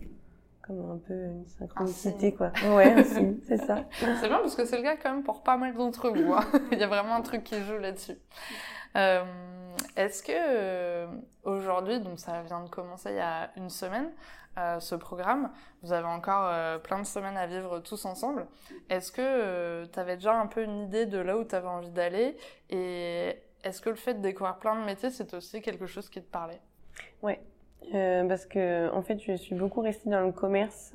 comme 0.62 0.78
un 0.88 0.98
peu 1.08 1.14
une 1.14 1.46
synchronicité, 1.58 2.32
quoi. 2.32 2.52
Ouais, 2.76 3.02
c'est 3.02 3.56
ça. 3.56 3.84
C'est 4.20 4.28
bien 4.28 4.38
parce 4.38 4.54
que 4.54 4.64
c'est 4.64 4.76
le 4.76 4.84
cas 4.84 4.96
quand 4.96 5.12
même 5.12 5.24
pour 5.24 5.42
pas 5.42 5.56
mal 5.56 5.74
d'entre 5.74 6.10
vous. 6.10 6.32
hein. 6.32 6.44
Il 6.72 6.78
y 6.78 6.82
a 6.84 6.86
vraiment 6.86 7.16
un 7.16 7.22
truc 7.22 7.42
qui 7.42 7.56
joue 7.60 7.76
là-dessus. 7.78 8.16
Euh, 8.96 9.24
Est-ce 9.96 10.22
que 10.22 10.32
euh, 10.32 11.06
aujourd'hui, 11.42 11.98
donc 12.00 12.20
ça 12.20 12.42
vient 12.42 12.62
de 12.62 12.68
commencer 12.68 13.10
il 13.10 13.16
y 13.16 13.20
a 13.20 13.50
une 13.56 13.68
semaine, 13.70 14.10
ce 14.56 14.94
programme, 14.94 15.50
vous 15.82 15.92
avez 15.92 16.06
encore 16.06 16.48
euh, 16.48 16.78
plein 16.78 16.98
de 16.98 17.06
semaines 17.06 17.36
à 17.36 17.46
vivre 17.46 17.80
tous 17.80 18.04
ensemble. 18.04 18.46
Est-ce 18.88 19.12
que 19.12 19.86
tu 19.86 19.98
avais 19.98 20.16
déjà 20.16 20.34
un 20.34 20.46
peu 20.46 20.62
une 20.62 20.82
idée 20.82 21.06
de 21.06 21.18
là 21.18 21.36
où 21.36 21.44
tu 21.44 21.54
avais 21.54 21.68
envie 21.68 21.90
d'aller? 21.90 22.36
Et 22.68 23.36
est-ce 23.64 23.80
que 23.80 23.90
le 23.90 23.96
fait 23.96 24.14
de 24.14 24.20
découvrir 24.20 24.58
plein 24.58 24.78
de 24.78 24.84
métiers, 24.84 25.10
c'est 25.10 25.34
aussi 25.34 25.62
quelque 25.62 25.86
chose 25.86 26.08
qui 26.08 26.20
te 26.20 26.30
parlait? 26.30 26.60
Euh, 27.94 28.26
parce 28.28 28.46
que 28.46 28.90
en 28.92 29.02
fait, 29.02 29.18
je 29.18 29.32
suis 29.34 29.54
beaucoup 29.54 29.80
restée 29.80 30.10
dans 30.10 30.20
le 30.20 30.32
commerce, 30.32 30.92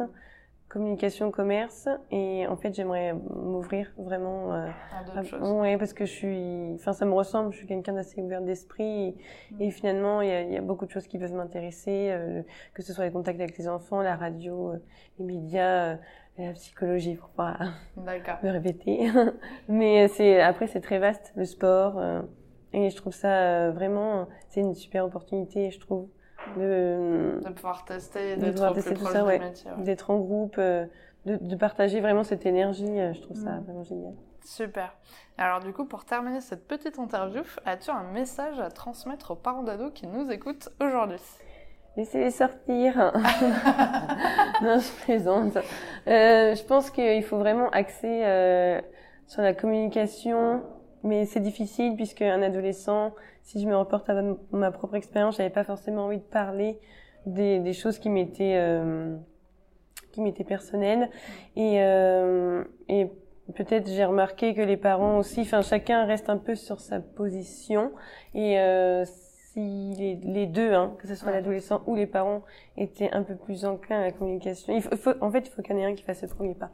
communication 0.75 1.31
commerce, 1.31 1.87
et 2.11 2.45
en 2.47 2.57
fait, 2.57 2.73
j'aimerais 2.75 3.13
m'ouvrir 3.13 3.93
vraiment. 3.97 4.53
euh, 4.53 4.67
à 4.93 5.03
d'autres 5.05 5.23
choses 5.23 5.51
ouais, 5.51 5.77
parce 5.77 5.93
que 5.93 6.05
je 6.05 6.11
suis, 6.11 6.73
enfin, 6.75 6.91
ça 6.91 7.05
me 7.05 7.13
ressemble. 7.13 7.53
Je 7.53 7.59
suis 7.59 7.67
quelqu'un 7.67 7.93
d'assez 7.93 8.21
ouvert 8.21 8.41
d'esprit 8.41 9.15
et, 9.61 9.67
et 9.67 9.71
finalement, 9.71 10.21
il 10.21 10.27
y, 10.27 10.31
a, 10.33 10.41
il 10.41 10.51
y 10.51 10.57
a 10.57 10.61
beaucoup 10.61 10.85
de 10.85 10.91
choses 10.91 11.07
qui 11.07 11.17
peuvent 11.17 11.31
m'intéresser, 11.33 12.09
euh, 12.11 12.41
que 12.73 12.81
ce 12.83 12.91
soit 12.91 13.05
les 13.05 13.11
contacts 13.11 13.39
avec 13.39 13.57
les 13.57 13.69
enfants, 13.69 14.01
la 14.01 14.17
radio, 14.17 14.71
euh, 14.73 14.83
les 15.17 15.23
médias, 15.25 15.93
euh, 15.93 15.95
la 16.37 16.51
psychologie, 16.51 17.15
pour 17.15 17.29
pas 17.29 17.57
me 18.43 18.49
répéter. 18.51 19.09
Mais 19.69 20.09
c'est 20.09 20.41
après, 20.41 20.67
c'est 20.67 20.81
très 20.81 20.99
vaste, 20.99 21.31
le 21.37 21.45
sport, 21.45 22.01
et 22.73 22.89
je 22.89 22.95
trouve 22.97 23.13
ça 23.13 23.71
vraiment, 23.71 24.27
c'est 24.49 24.59
une 24.59 24.75
super 24.75 25.05
opportunité, 25.05 25.71
je 25.71 25.79
trouve, 25.79 26.09
de 26.57 27.39
De 27.43 27.49
pouvoir 27.51 27.85
tester 27.85 28.35
d'être 28.37 28.63
plus 28.71 28.73
tester 28.75 28.93
tout 28.95 29.01
proche 29.01 29.13
ça, 29.13 29.21
du 29.21 29.27
ouais. 29.27 29.39
métier. 29.39 29.71
ouais. 29.71 29.83
d'être 29.83 30.09
en 30.09 30.17
groupe, 30.19 30.55
euh, 30.57 30.85
de, 31.25 31.37
de 31.37 31.55
partager 31.55 32.01
vraiment 32.01 32.23
cette 32.23 32.45
énergie. 32.45 32.99
euh, 32.99 33.13
Je 33.13 33.21
trouve 33.21 33.37
ça 33.37 33.51
Mm. 33.51 33.63
vraiment 33.63 33.83
génial. 33.83 34.13
Super. 34.43 34.95
Alors 35.37 35.59
du 35.59 35.73
coup, 35.73 35.85
pour 35.85 36.05
terminer 36.05 36.39
cette 36.41 36.67
petite 36.67 36.99
interview, 36.99 37.41
as-tu 37.65 37.89
un 37.91 38.03
message 38.13 38.59
à 38.59 38.69
transmettre 38.69 39.31
aux 39.31 39.35
parents 39.35 39.63
d'ados 39.63 39.91
qui 39.93 40.05
nous 40.07 40.29
écoutent 40.31 40.69
aujourd'hui? 40.79 41.19
Laissez-les 41.97 42.29
sortir. 42.31 42.95
non, 44.61 44.77
je 44.79 45.03
plaisante. 45.05 45.57
Euh, 46.07 46.53
je 46.55 46.63
pense 46.65 46.89
qu'il 46.91 47.23
faut 47.23 47.37
vraiment 47.37 47.69
axer 47.69 48.21
euh, 48.25 48.81
sur 49.27 49.41
la 49.41 49.53
communication, 49.53 50.61
mais 51.05 51.25
c'est 51.25 51.39
difficile 51.39 51.95
puisque 51.95 52.21
un 52.21 52.41
adolescent, 52.41 53.13
si 53.43 53.61
je 53.61 53.67
me 53.67 53.75
reporte 53.77 54.09
à 54.09 54.21
ma- 54.51 54.71
propre 54.71 54.95
expérience, 54.95 55.37
j'avais 55.37 55.49
pas 55.49 55.63
forcément 55.63 56.05
envie 56.05 56.17
de 56.17 56.23
parler 56.23 56.79
des, 57.25 57.59
des 57.59 57.73
choses 57.73 57.97
qui 57.99 58.09
m'étaient 58.09 58.55
euh, 58.57 59.15
qui 60.11 60.21
m'étaient 60.21 60.43
personnelles 60.43 61.09
et 61.55 61.81
euh, 61.81 62.63
et 62.89 63.09
peut-être 63.53 63.87
j'ai 63.87 64.05
remarqué 64.05 64.53
que 64.53 64.61
les 64.61 64.77
parents 64.77 65.17
aussi, 65.17 65.41
enfin 65.41 65.61
chacun 65.61 66.05
reste 66.05 66.29
un 66.29 66.37
peu 66.37 66.55
sur 66.55 66.79
sa 66.79 66.99
position 66.99 67.91
et 68.33 68.59
euh, 68.59 69.05
si 69.05 69.93
les, 69.97 70.15
les 70.15 70.47
deux, 70.47 70.73
hein, 70.73 70.95
que 70.99 71.07
ce 71.07 71.15
soit 71.15 71.29
Ouais. 71.29 71.35
l'adolescent 71.35 71.81
ou 71.87 71.95
les 71.95 72.07
parents, 72.07 72.41
étaient 72.75 73.11
un 73.11 73.23
peu 73.23 73.35
plus 73.35 73.63
enclins 73.65 73.99
à 73.99 74.01
la 74.01 74.11
communication, 74.11 74.73
il 74.75 74.81
faut, 74.81 74.89
il 74.91 74.97
faut- 74.97 75.13
en 75.21 75.31
fait, 75.31 75.47
il 75.47 75.51
faut 75.51 75.61
qu'il 75.61 75.75
y 75.75 75.79
en 75.79 75.81
ait 75.81 75.85
un 75.85 75.95
qui 75.95 76.03
fasse 76.03 76.21
le 76.23 76.27
premier 76.27 76.55
pas. 76.55 76.71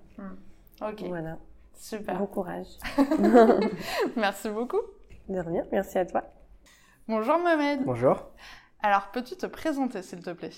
Ok, 0.81 1.03
Voilà. 1.07 1.37
Super. 1.81 2.17
Bon 2.19 2.27
courage. 2.27 2.67
Merci 4.15 4.49
beaucoup. 4.49 4.81
De 5.29 5.39
rien. 5.39 5.63
Merci 5.71 5.97
à 5.97 6.05
toi. 6.05 6.23
Bonjour 7.07 7.37
Mohamed. 7.39 7.83
Bonjour. 7.85 8.31
Alors, 8.81 9.09
peux-tu 9.11 9.35
te 9.35 9.45
présenter 9.45 10.01
s'il 10.01 10.21
te 10.23 10.31
plaît? 10.31 10.51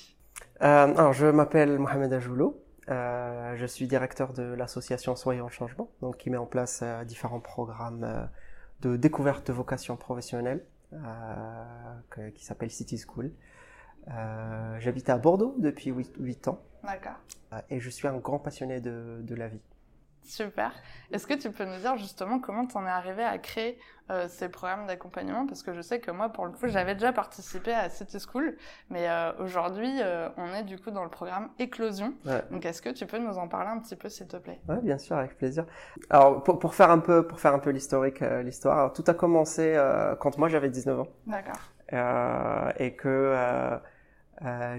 Euh, 0.62 0.66
alors, 0.96 1.14
je 1.14 1.28
m'appelle 1.28 1.78
Mohamed 1.80 2.12
Ajoulou 2.14 2.56
Euh, 2.90 3.56
je 3.56 3.66
suis 3.66 3.88
directeur 3.88 4.34
de 4.34 4.44
l'association 4.44 5.16
Soyons 5.16 5.48
Changement, 5.50 5.90
donc 6.02 6.18
qui 6.18 6.30
met 6.30 6.38
en 6.38 6.46
place 6.46 6.82
euh, 6.84 7.06
différents 7.06 7.40
programmes 7.40 8.04
euh, 8.04 8.26
de 8.82 8.98
découverte 8.98 9.48
de 9.48 9.54
vocation 9.54 9.96
professionnelle 9.96 10.66
euh, 10.92 12.30
qui 12.36 12.44
s'appelle 12.44 12.70
City 12.72 12.98
School. 12.98 13.32
Euh, 14.10 14.76
J'habite 14.80 15.10
à 15.10 15.18
Bordeaux 15.18 15.56
depuis 15.60 15.92
8, 15.92 16.16
8 16.20 16.48
ans. 16.50 16.60
D'accord. 16.84 17.16
et 17.70 17.80
je 17.80 17.90
suis 17.90 18.10
un 18.10 18.18
grand 18.18 18.40
passionné 18.40 18.82
de, 18.82 19.22
de 19.22 19.36
la 19.36 19.48
vie. 19.48 19.62
Super. 20.24 20.72
Est-ce 21.12 21.28
que 21.28 21.34
tu 21.34 21.52
peux 21.52 21.66
nous 21.66 21.78
dire 21.80 21.98
justement 21.98 22.40
comment 22.40 22.66
tu 22.66 22.78
en 22.78 22.86
es 22.86 22.90
arrivé 22.90 23.24
à 23.24 23.38
créer 23.38 23.78
euh, 24.10 24.28
ces 24.28 24.50
programmes 24.50 24.88
d'accompagnement? 24.88 25.46
Parce 25.46 25.64
que 25.64 25.74
je 25.74 25.82
sais 25.82 26.00
que 26.00 26.12
moi, 26.12 26.30
pour 26.30 26.46
le 26.46 26.52
coup, 26.54 26.68
j'avais 26.68 26.94
déjà 26.96 27.12
participé 27.14 27.74
à 27.74 27.90
City 27.90 28.18
School, 28.20 28.56
mais 28.90 29.10
euh, 29.10 29.32
aujourd'hui, 29.40 29.92
euh, 30.02 30.30
on 30.38 30.54
est 30.54 30.64
du 30.64 30.80
coup 30.80 30.92
dans 30.92 31.04
le 31.04 31.10
programme 31.10 31.50
Éclosion. 31.60 32.14
Ouais. 32.26 32.44
Donc, 32.52 32.66
est-ce 32.66 32.82
que 32.82 32.90
tu 32.90 33.06
peux 33.06 33.20
nous 33.20 33.38
en 33.38 33.48
parler 33.48 33.70
un 33.70 33.80
petit 33.80 33.96
peu, 33.96 34.10
s'il 34.10 34.28
te 34.28 34.38
plaît? 34.38 34.60
Ouais, 34.68 34.80
bien 34.82 34.98
sûr, 34.98 35.18
avec 35.18 35.38
plaisir. 35.38 35.66
Alors, 36.10 36.42
pour, 36.44 36.58
pour 36.58 36.74
faire 36.74 36.90
un 36.90 37.00
peu, 37.00 37.28
pour 37.28 37.40
faire 37.40 37.54
un 37.54 37.60
peu 37.60 37.70
l'historique, 37.70 38.22
euh, 38.22 38.42
l'histoire, 38.44 38.92
tout 38.94 39.04
a 39.08 39.14
commencé 39.14 39.74
euh, 39.76 40.16
quand 40.16 40.38
moi 40.38 40.48
j'avais 40.50 40.70
19 40.70 41.00
ans 41.02 41.08
D'accord. 41.28 41.60
euh, 41.92 42.72
et 42.80 42.96
que 42.96 43.36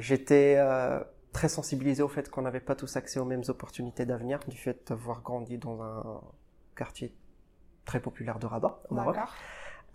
j'étais 0.01 0.57
euh, 0.59 1.01
très 1.35 1.49
sensibilisé 1.51 2.03
au 2.03 2.09
fait 2.09 2.31
qu'on 2.31 2.43
n'avait 2.43 2.61
pas 2.61 2.75
tous 2.77 2.97
accès 2.97 3.21
aux 3.21 3.27
mêmes 3.27 3.43
opportunités 3.49 4.07
d'avenir 4.07 4.41
du 4.49 4.57
fait 4.57 4.89
d'avoir 4.89 5.21
grandi 5.21 5.59
dans 5.59 5.83
un 5.83 6.23
quartier 6.75 7.15
très 7.85 8.01
populaire 8.01 8.39
de 8.39 8.47
Rabat, 8.47 8.81
au 8.89 8.95
Maroc. 8.95 9.17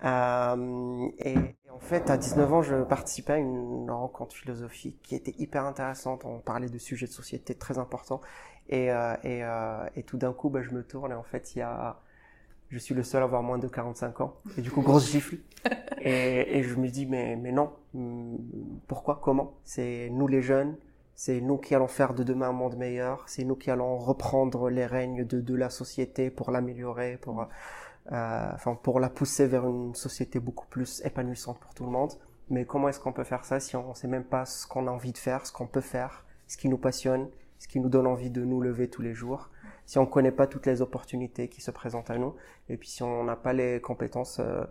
Euh, 0.04 1.10
et, 1.17 1.34
et 1.34 1.69
en 1.71 1.80
fait, 1.80 2.10
à 2.10 2.17
19 2.17 2.54
ans, 2.54 2.62
je 2.62 2.84
participais 2.84 3.34
à 3.34 3.38
une 3.38 3.89
rencontre 3.89 4.36
philosophique 4.36 5.02
qui 5.02 5.15
était 5.15 5.34
hyper 5.38 5.65
intéressante. 5.65 6.23
On 6.25 6.39
parlait 6.39 6.69
de 6.69 6.78
sujets 6.78 7.08
de 7.08 7.12
société 7.12 7.56
très 7.56 7.80
importants. 7.80 8.21
Et, 8.69 8.91
euh, 8.91 9.15
et, 9.23 9.43
euh, 9.43 9.86
et 9.95 10.04
tout 10.04 10.17
d'un 10.17 10.34
coup, 10.34 10.49
bah, 10.49 10.62
je 10.62 10.71
me 10.71 10.84
tourne 10.84 11.12
et 11.12 11.15
en 11.15 11.23
fait, 11.23 11.56
il 11.56 11.60
y 11.60 11.62
a, 11.62 11.99
je 12.69 12.78
suis 12.78 12.93
le 12.93 13.04
seul 13.04 13.21
à 13.23 13.25
avoir 13.25 13.43
moins 13.43 13.58
de 13.58 13.67
45 13.67 14.21
ans. 14.21 14.36
Et 14.58 14.62
du 14.62 14.71
coup, 14.71 14.82
grosse 14.82 15.12
gifle. 15.12 15.38
Et, 16.02 16.58
et 16.58 16.63
je 16.63 16.75
me 16.75 16.88
dis, 16.88 17.06
mais, 17.06 17.36
mais 17.36 17.52
non, 17.52 17.73
hum, 17.93 18.38
pourquoi, 18.88 19.19
comment? 19.21 19.58
C'est 19.65 20.08
nous 20.10 20.28
les 20.28 20.41
jeunes, 20.41 20.78
c'est 21.19 21.41
nous 21.41 21.58
qui 21.58 21.75
allons 21.75 21.89
faire 21.89 22.13
de 22.13 22.23
demain 22.23 22.47
un 22.47 22.53
monde 22.53 22.77
meilleur, 22.77 23.27
c'est 23.27 23.43
nous 23.43 23.58
qui 23.58 23.69
allons 23.69 23.97
reprendre 23.97 24.69
les 24.69 24.86
règnes 24.86 25.25
de, 25.25 25.41
de 25.41 25.53
la 25.53 25.69
société 25.69 26.29
pour 26.29 26.49
l'améliorer, 26.49 27.17
pour, 27.17 27.41
euh, 27.41 28.51
enfin, 28.53 28.75
pour 28.75 29.01
la 29.01 29.10
pousser 29.10 29.45
vers 29.45 29.67
une 29.67 29.93
société 29.95 30.39
beaucoup 30.39 30.67
plus 30.67 31.01
épanouissante 31.03 31.60
pour 31.60 31.73
tout 31.73 31.84
le 31.84 31.91
monde. 31.91 32.13
Mais 32.49 32.63
comment 32.63 32.88
est-ce 32.88 33.01
qu'on 33.01 33.12
peut 33.12 33.25
faire 33.25 33.43
ça 33.43 33.60
si 33.60 33.75
on 33.75 33.89
ne 33.89 33.93
sait 33.95 34.08
même 34.08 34.23
pas 34.23 34.45
ce 34.45 34.65
qu'on 34.65 34.88
a 34.88 34.91
envie 34.91 35.12
de 35.12 35.17
faire, 35.17 35.45
ce 35.45 35.51
qu'on 35.51 35.67
peut 35.67 35.82
faire, 35.82 36.23
ce 36.47 36.55
qui 36.55 36.69
nous 36.69 36.77
passionne, 36.77 37.27
ce 37.58 37.67
qui 37.67 37.82
nous 37.82 37.89
donne 37.89 38.08
envie 38.08 38.29
de 38.29 38.45
nous 38.45 38.62
lever 38.62 38.89
tous 38.89 39.01
les 39.01 39.13
jours 39.13 39.49
si 39.86 39.97
on 39.97 40.03
ne 40.03 40.08
connaît 40.08 40.32
pas 40.32 40.45
toutes 40.45 40.67
les 40.67 40.84
opportunités 40.84 41.49
qui 41.49 41.62
se 41.62 41.71
présentent 41.71 42.12
à 42.12 42.19
nous, 42.19 42.36
et 42.69 42.77
puis 42.77 42.88
si 42.88 43.01
on 43.01 43.23
n'a 43.23 43.36
pas 43.36 43.53
les 43.53 43.82
compétences 43.82 44.38
euh, 44.39 44.63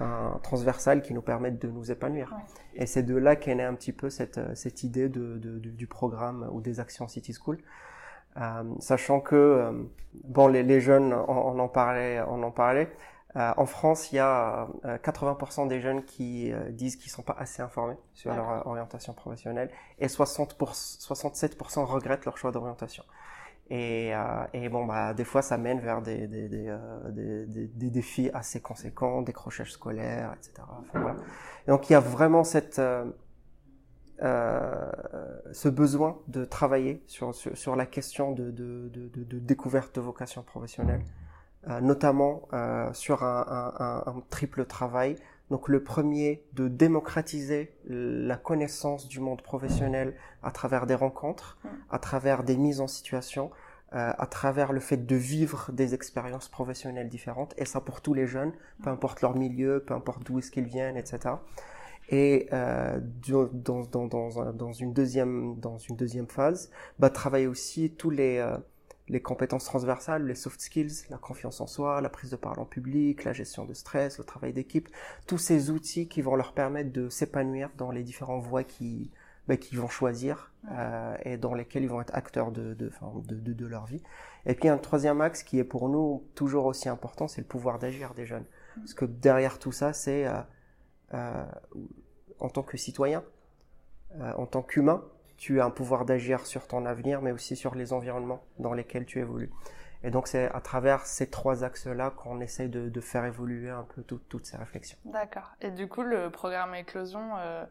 enfin, 0.00 0.38
transversales 0.42 1.02
qui 1.02 1.12
nous 1.14 1.22
permettent 1.22 1.60
de 1.60 1.68
nous 1.68 1.90
épanouir. 1.90 2.32
Ouais. 2.36 2.82
Et 2.82 2.86
c'est 2.86 3.02
de 3.02 3.16
là 3.16 3.36
qu'est 3.36 3.54
née 3.54 3.64
un 3.64 3.74
petit 3.74 3.92
peu 3.92 4.08
cette, 4.10 4.38
euh, 4.38 4.54
cette 4.54 4.82
idée 4.82 5.08
de, 5.08 5.36
de- 5.38 5.58
du- 5.58 5.72
du 5.72 5.86
programme 5.86 6.48
ou 6.52 6.60
des 6.60 6.80
actions 6.80 7.06
City 7.08 7.34
School. 7.34 7.58
Euh, 8.36 8.62
sachant 8.78 9.20
que 9.20 9.34
euh, 9.36 9.72
bon 10.24 10.46
les, 10.46 10.62
les 10.62 10.80
jeunes 10.80 11.12
on, 11.12 11.32
on 11.32 11.58
en 11.58 11.68
parlait 11.68 12.20
on 12.28 12.42
en 12.44 12.52
parlait 12.52 12.88
Euh, 13.36 13.52
en 13.56 13.66
France 13.66 14.10
il 14.12 14.16
y 14.16 14.18
a 14.18 14.66
euh, 14.84 14.98
80% 14.98 15.68
des 15.68 15.80
jeunes 15.80 16.02
qui 16.04 16.52
disent 16.70 16.96
qu'ils 16.96 17.12
sont 17.12 17.22
pas 17.22 17.36
assez 17.38 17.62
informés 17.62 17.96
sur 18.12 18.32
leur 18.34 18.66
orientation 18.66 19.12
professionnelle 19.14 19.70
et 20.00 20.08
60 20.08 20.56
67% 20.58 21.84
regrettent 21.84 22.24
leur 22.24 22.36
choix 22.38 22.50
d'orientation 22.52 23.04
et, 23.70 24.12
euh, 24.12 24.44
et 24.52 24.68
bon 24.68 24.84
bah 24.84 25.14
des 25.14 25.24
fois 25.24 25.42
ça 25.42 25.56
mène 25.56 25.78
vers 25.78 26.02
des 26.02 26.28
euh, 26.68 27.46
défis 27.72 28.28
assez 28.34 28.60
conséquents 28.60 29.22
décrochage 29.22 29.72
scolaire 29.72 30.34
etc 30.36 30.66
donc 31.68 31.88
il 31.88 31.92
y 31.92 31.96
a 31.96 32.00
vraiment 32.00 32.42
euh, 34.22 34.90
ce 35.52 35.68
besoin 35.68 36.18
de 36.26 36.44
travailler 36.44 37.04
sur, 37.06 37.76
la 37.76 37.86
question 37.86 38.32
de, 38.32 38.50
découverte 39.38 39.94
de 39.94 40.00
vocation 40.00 40.42
professionnelle, 40.42 41.02
notamment 41.80 42.42
sur 42.92 43.22
un 43.22 44.22
triple 44.28 44.66
travail. 44.66 45.16
Donc 45.50 45.68
le 45.68 45.82
premier, 45.82 46.44
de 46.52 46.68
démocratiser 46.68 47.74
la 47.88 48.36
connaissance 48.36 49.08
du 49.08 49.20
monde 49.20 49.42
professionnel 49.42 50.14
à 50.42 50.50
travers 50.52 50.86
des 50.86 50.94
rencontres, 50.94 51.58
à 51.90 51.98
travers 51.98 52.44
des 52.44 52.56
mises 52.56 52.80
en 52.80 52.86
situation, 52.86 53.50
euh, 53.92 54.12
à 54.16 54.26
travers 54.26 54.72
le 54.72 54.78
fait 54.78 55.04
de 55.04 55.16
vivre 55.16 55.72
des 55.72 55.94
expériences 55.94 56.48
professionnelles 56.48 57.08
différentes, 57.08 57.54
et 57.58 57.64
ça 57.64 57.80
pour 57.80 58.00
tous 58.00 58.14
les 58.14 58.28
jeunes, 58.28 58.52
peu 58.84 58.90
importe 58.90 59.20
leur 59.20 59.34
milieu, 59.34 59.82
peu 59.84 59.94
importe 59.94 60.24
d'où 60.24 60.38
est-ce 60.38 60.52
qu'ils 60.52 60.66
viennent, 60.66 60.96
etc 60.96 61.34
et 62.10 62.48
euh, 62.52 62.98
dans, 63.52 63.84
dans, 63.84 64.06
dans, 64.06 64.52
dans 64.52 64.72
une 64.72 64.92
deuxième 64.92 65.58
dans 65.60 65.78
une 65.78 65.96
deuxième 65.96 66.26
phase 66.26 66.70
bah, 66.98 67.08
travailler 67.08 67.46
aussi 67.46 67.90
tous 67.90 68.10
les 68.10 68.38
euh, 68.38 68.56
les 69.10 69.20
compétences 69.20 69.64
transversales 69.64 70.26
les 70.26 70.34
soft 70.34 70.60
skills 70.60 71.04
la 71.10 71.18
confiance 71.18 71.60
en 71.60 71.66
soi 71.66 72.00
la 72.00 72.08
prise 72.08 72.30
de 72.30 72.36
parole 72.36 72.60
en 72.60 72.64
public 72.64 73.24
la 73.24 73.32
gestion 73.32 73.64
de 73.64 73.74
stress 73.74 74.18
le 74.18 74.24
travail 74.24 74.52
d'équipe 74.52 74.88
tous 75.26 75.38
ces 75.38 75.70
outils 75.70 76.08
qui 76.08 76.22
vont 76.22 76.36
leur 76.36 76.52
permettre 76.52 76.92
de 76.92 77.08
s'épanouir 77.08 77.70
dans 77.76 77.90
les 77.90 78.02
différentes 78.02 78.44
voies 78.44 78.64
qui 78.64 79.10
bah, 79.48 79.56
qu'ils 79.56 79.80
vont 79.80 79.88
choisir 79.88 80.52
euh, 80.70 81.16
et 81.24 81.36
dans 81.36 81.54
lesquelles 81.54 81.82
ils 81.82 81.88
vont 81.88 82.00
être 82.00 82.14
acteurs 82.14 82.52
de 82.52 82.74
de, 82.74 82.88
enfin, 82.88 83.12
de, 83.26 83.34
de 83.34 83.52
de 83.52 83.66
leur 83.66 83.86
vie. 83.86 84.02
Et 84.46 84.54
puis 84.54 84.68
un 84.68 84.78
troisième 84.78 85.20
axe 85.20 85.42
qui 85.42 85.58
est 85.58 85.64
pour 85.64 85.88
nous 85.88 86.24
toujours 86.34 86.66
aussi 86.66 86.88
important 86.88 87.26
c'est 87.26 87.40
le 87.40 87.46
pouvoir 87.46 87.78
d'agir 87.78 88.14
des 88.14 88.26
jeunes. 88.26 88.44
Parce 88.76 88.94
que 88.94 89.04
derrière 89.04 89.58
tout 89.58 89.72
ça 89.72 89.92
c'est 89.92 90.26
euh, 90.26 90.40
euh, 91.14 91.44
en 92.38 92.48
tant 92.48 92.62
que 92.62 92.76
citoyen, 92.76 93.24
en 94.18 94.46
tant 94.46 94.62
qu'humain, 94.62 95.04
tu 95.40 95.58
as 95.58 95.64
un 95.64 95.70
pouvoir 95.70 96.04
d'agir 96.04 96.44
sur 96.46 96.68
ton 96.68 96.84
avenir, 96.84 97.22
mais 97.22 97.32
aussi 97.32 97.56
sur 97.56 97.74
les 97.74 97.94
environnements 97.94 98.44
dans 98.58 98.74
lesquels 98.74 99.06
tu 99.06 99.18
évolues. 99.20 99.50
Et 100.04 100.10
donc 100.10 100.28
c'est 100.28 100.50
à 100.52 100.60
travers 100.60 101.06
ces 101.06 101.30
trois 101.30 101.64
axes-là 101.64 102.10
qu'on 102.10 102.40
essaye 102.40 102.68
de, 102.68 103.00
faire 103.00 103.24
évoluer 103.24 103.70
un 103.70 103.84
peu 103.94 104.02
tout- 104.02 104.20
toutes 104.28 104.44
ces 104.44 104.58
réflexions. 104.58 104.98
D'accord. 105.06 105.52
Et 105.62 105.70
du 105.70 105.88
coup, 105.88 106.02
le 106.02 106.30
programme 106.30 106.74
Éclosion 106.74 107.36
euh, 107.38 107.64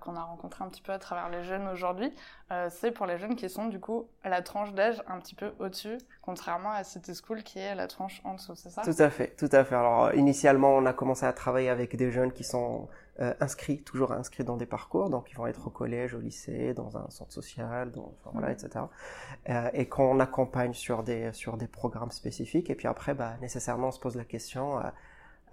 qu'on 0.00 0.16
a 0.16 0.22
rencontré 0.22 0.64
un 0.64 0.68
petit 0.68 0.82
peu 0.82 0.92
à 0.92 0.98
travers 0.98 1.28
les 1.28 1.42
jeunes 1.42 1.68
aujourd'hui, 1.68 2.12
euh, 2.50 2.68
c'est 2.70 2.90
pour 2.90 3.06
les 3.06 3.18
jeunes 3.18 3.36
qui 3.36 3.48
sont 3.48 3.66
du 3.66 3.80
coup 3.80 4.08
à 4.22 4.28
la 4.28 4.42
tranche 4.42 4.72
d'âge 4.74 5.02
un 5.08 5.18
petit 5.18 5.34
peu 5.34 5.52
au-dessus, 5.58 5.98
contrairement 6.20 6.70
à 6.70 6.84
City 6.84 7.12
School 7.14 7.42
qui 7.42 7.58
est 7.58 7.68
à 7.68 7.74
la 7.74 7.86
tranche 7.86 8.20
en 8.24 8.34
dessous, 8.34 8.54
c'est 8.54 8.70
ça? 8.70 8.82
Tout 8.82 8.94
à 8.98 9.10
fait, 9.10 9.34
tout 9.36 9.48
à 9.52 9.64
fait. 9.64 9.74
Alors 9.74 10.04
euh, 10.04 10.14
initialement, 10.14 10.74
on 10.76 10.86
a 10.86 10.92
commencé 10.92 11.26
à 11.26 11.32
travailler 11.32 11.68
avec 11.68 11.96
des 11.96 12.10
jeunes 12.10 12.32
qui 12.32 12.44
sont 12.44 12.88
euh, 13.20 13.34
inscrits, 13.40 13.82
toujours 13.82 14.12
inscrits 14.12 14.42
dans 14.42 14.56
des 14.56 14.64
parcours, 14.66 15.10
donc 15.10 15.30
ils 15.30 15.36
vont 15.36 15.46
être 15.46 15.66
au 15.66 15.70
collège, 15.70 16.14
au 16.14 16.20
lycée, 16.20 16.72
dans 16.72 16.96
un 16.96 17.10
centre 17.10 17.32
social, 17.32 17.90
dans, 17.90 18.14
enfin, 18.20 18.30
voilà, 18.32 18.52
etc. 18.52 18.86
Euh, 19.50 19.68
et 19.74 19.86
qu'on 19.86 20.18
accompagne 20.18 20.72
sur 20.72 21.02
des 21.02 21.32
sur 21.32 21.56
des 21.58 21.66
programmes 21.66 22.10
spécifiques. 22.10 22.70
Et 22.70 22.74
puis 22.74 22.88
après, 22.88 23.14
bah, 23.14 23.34
nécessairement, 23.40 23.88
on 23.88 23.92
se 23.92 24.00
pose 24.00 24.16
la 24.16 24.24
question, 24.24 24.78
euh, 24.78 24.82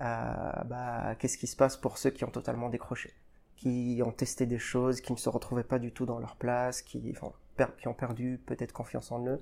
euh, 0.01 0.51
bah, 0.65 1.15
qu'est-ce 1.19 1.38
qui 1.38 1.47
se 1.47 1.58
passe 1.58 1.75
pour 1.75 1.97
ceux 1.97 2.12
qui 2.12 2.23
ont 2.23 2.32
totalement 2.32 2.69
décroché, 2.69 3.13
qui 3.59 4.01
ont 4.05 4.11
testé 4.13 4.45
des 4.45 4.57
choses, 4.57 5.01
qui 5.01 5.11
ne 5.11 5.17
se 5.17 5.27
retrouvaient 5.27 5.67
pas 5.67 5.79
du 5.79 5.91
tout 5.91 6.05
dans 6.05 6.17
leur 6.17 6.37
place, 6.37 6.81
qui, 6.81 7.11
enfin, 7.11 7.33
per- 7.57 7.75
qui 7.77 7.89
ont 7.89 7.93
perdu 7.93 8.39
peut-être 8.45 8.71
confiance 8.71 9.11
en 9.11 9.25
eux. 9.27 9.41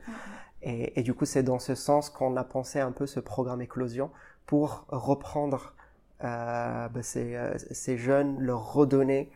Et, 0.63 0.99
et 0.99 1.03
du 1.03 1.13
coup, 1.13 1.25
c'est 1.25 1.43
dans 1.43 1.59
ce 1.59 1.75
sens 1.75 2.09
qu'on 2.09 2.35
a 2.35 2.43
pensé 2.43 2.79
un 2.79 2.91
peu 2.91 3.05
ce 3.05 3.19
programme 3.19 3.61
éclosion 3.61 4.09
pour 4.47 4.85
reprendre 4.87 5.75
euh, 6.23 6.89
bah, 6.89 7.03
ces, 7.03 7.35
euh, 7.35 7.55
ces 7.57 7.99
jeunes, 7.99 8.39
leur 8.39 8.73
redonner 8.73 9.29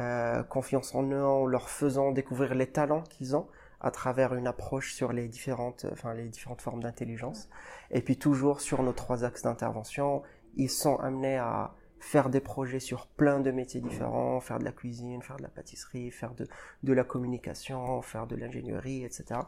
euh, 0.00 0.42
confiance 0.42 0.94
en 0.94 1.04
eux, 1.04 1.24
en 1.24 1.46
leur 1.46 1.70
faisant 1.70 2.12
découvrir 2.12 2.54
les 2.54 2.66
talents 2.66 3.04
qu'ils 3.08 3.34
ont 3.36 3.46
à 3.80 3.90
travers 3.90 4.34
une 4.34 4.46
approche 4.46 4.92
sur 4.92 5.12
les 5.12 5.28
différentes, 5.28 5.86
enfin 5.92 6.12
les 6.12 6.28
différentes 6.28 6.60
formes 6.60 6.82
d'intelligence. 6.82 7.48
Et 7.90 8.02
puis 8.02 8.18
toujours 8.18 8.60
sur 8.60 8.82
nos 8.82 8.92
trois 8.92 9.24
axes 9.24 9.44
d'intervention, 9.44 10.22
ils 10.56 10.68
sont 10.70 10.96
amenés 10.96 11.38
à 11.38 11.72
faire 11.98 12.28
des 12.28 12.40
projets 12.40 12.80
sur 12.80 13.06
plein 13.06 13.40
de 13.40 13.50
métiers 13.50 13.80
différents, 13.80 14.40
faire 14.40 14.58
de 14.58 14.64
la 14.64 14.72
cuisine, 14.72 15.22
faire 15.22 15.36
de 15.36 15.42
la 15.42 15.48
pâtisserie, 15.48 16.10
faire 16.10 16.34
de, 16.34 16.46
de 16.82 16.92
la 16.92 17.04
communication, 17.04 18.00
faire 18.02 18.26
de 18.26 18.36
l'ingénierie, 18.36 19.04
etc. 19.04 19.40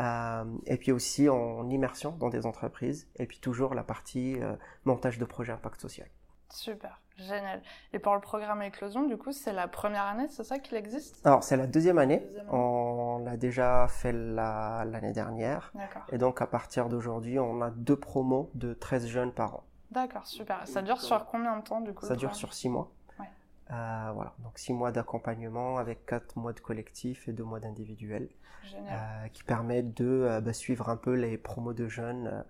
Euh, 0.00 0.44
et 0.66 0.76
puis 0.76 0.92
aussi 0.92 1.28
en 1.28 1.68
immersion 1.70 2.12
dans 2.12 2.28
des 2.28 2.46
entreprises, 2.46 3.08
et 3.16 3.26
puis 3.26 3.38
toujours 3.40 3.74
la 3.74 3.82
partie 3.82 4.36
euh, 4.40 4.54
montage 4.84 5.18
de 5.18 5.24
projets 5.24 5.52
impact 5.52 5.80
social. 5.80 6.08
Super, 6.50 7.00
génial. 7.16 7.62
Et 7.92 7.98
pour 7.98 8.14
le 8.14 8.20
programme 8.20 8.62
Éclosion, 8.62 9.06
du 9.06 9.16
coup, 9.18 9.32
c'est 9.32 9.52
la 9.52 9.68
première 9.68 10.04
année, 10.04 10.28
c'est 10.30 10.44
ça 10.44 10.58
qu'il 10.58 10.76
existe? 10.78 11.26
Alors 11.26 11.42
c'est 11.42 11.56
la 11.56 11.66
deuxième 11.66 11.98
année, 11.98 12.20
Deuxième 12.20 12.40
année. 12.48 12.50
on 12.58 13.18
l'a 13.24 13.36
déjà 13.36 13.86
fait 13.88 14.12
la- 14.12 14.84
l'année 14.86 15.12
dernière, 15.12 15.72
D'accord. 15.74 16.02
et 16.10 16.16
donc 16.18 16.40
à 16.40 16.46
partir 16.46 16.88
d'aujourd'hui, 16.88 17.38
on 17.38 17.60
a 17.60 17.70
deux 17.70 17.96
promos 17.96 18.50
de 18.54 18.72
13 18.72 19.06
jeunes 19.08 19.32
par 19.32 19.56
an. 19.56 19.64
D'accord, 19.90 20.26
super. 20.26 20.66
Ça 20.66 20.82
dure 20.82 21.00
sur 21.00 21.24
combien 21.26 21.56
de 21.56 21.62
temps, 21.62 21.80
du 21.80 21.92
coup 21.94 22.04
Ça 22.04 22.16
dure 22.16 22.34
sur 22.34 22.52
six 22.52 22.68
mois. 22.68 22.90
Ouais. 23.18 23.26
Euh, 23.70 24.10
voilà, 24.14 24.34
donc 24.40 24.58
six 24.58 24.72
mois 24.72 24.92
d'accompagnement 24.92 25.78
avec 25.78 26.04
quatre 26.04 26.36
mois 26.36 26.52
de 26.52 26.60
collectif 26.60 27.28
et 27.28 27.32
deux 27.32 27.44
mois 27.44 27.60
d'individuel, 27.60 28.28
euh, 28.74 29.28
qui 29.32 29.42
permettent 29.44 29.94
de 29.94 30.06
euh, 30.06 30.40
bah, 30.40 30.52
suivre 30.52 30.88
un 30.90 30.96
peu 30.96 31.14
les 31.14 31.38
promos 31.38 31.72
de 31.72 31.88
jeunes, 31.88 32.44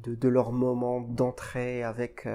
de, 0.00 0.14
de, 0.14 0.28
leur 0.28 0.50
moment 0.50 1.00
d'entrée 1.00 1.84
avec 1.84 2.26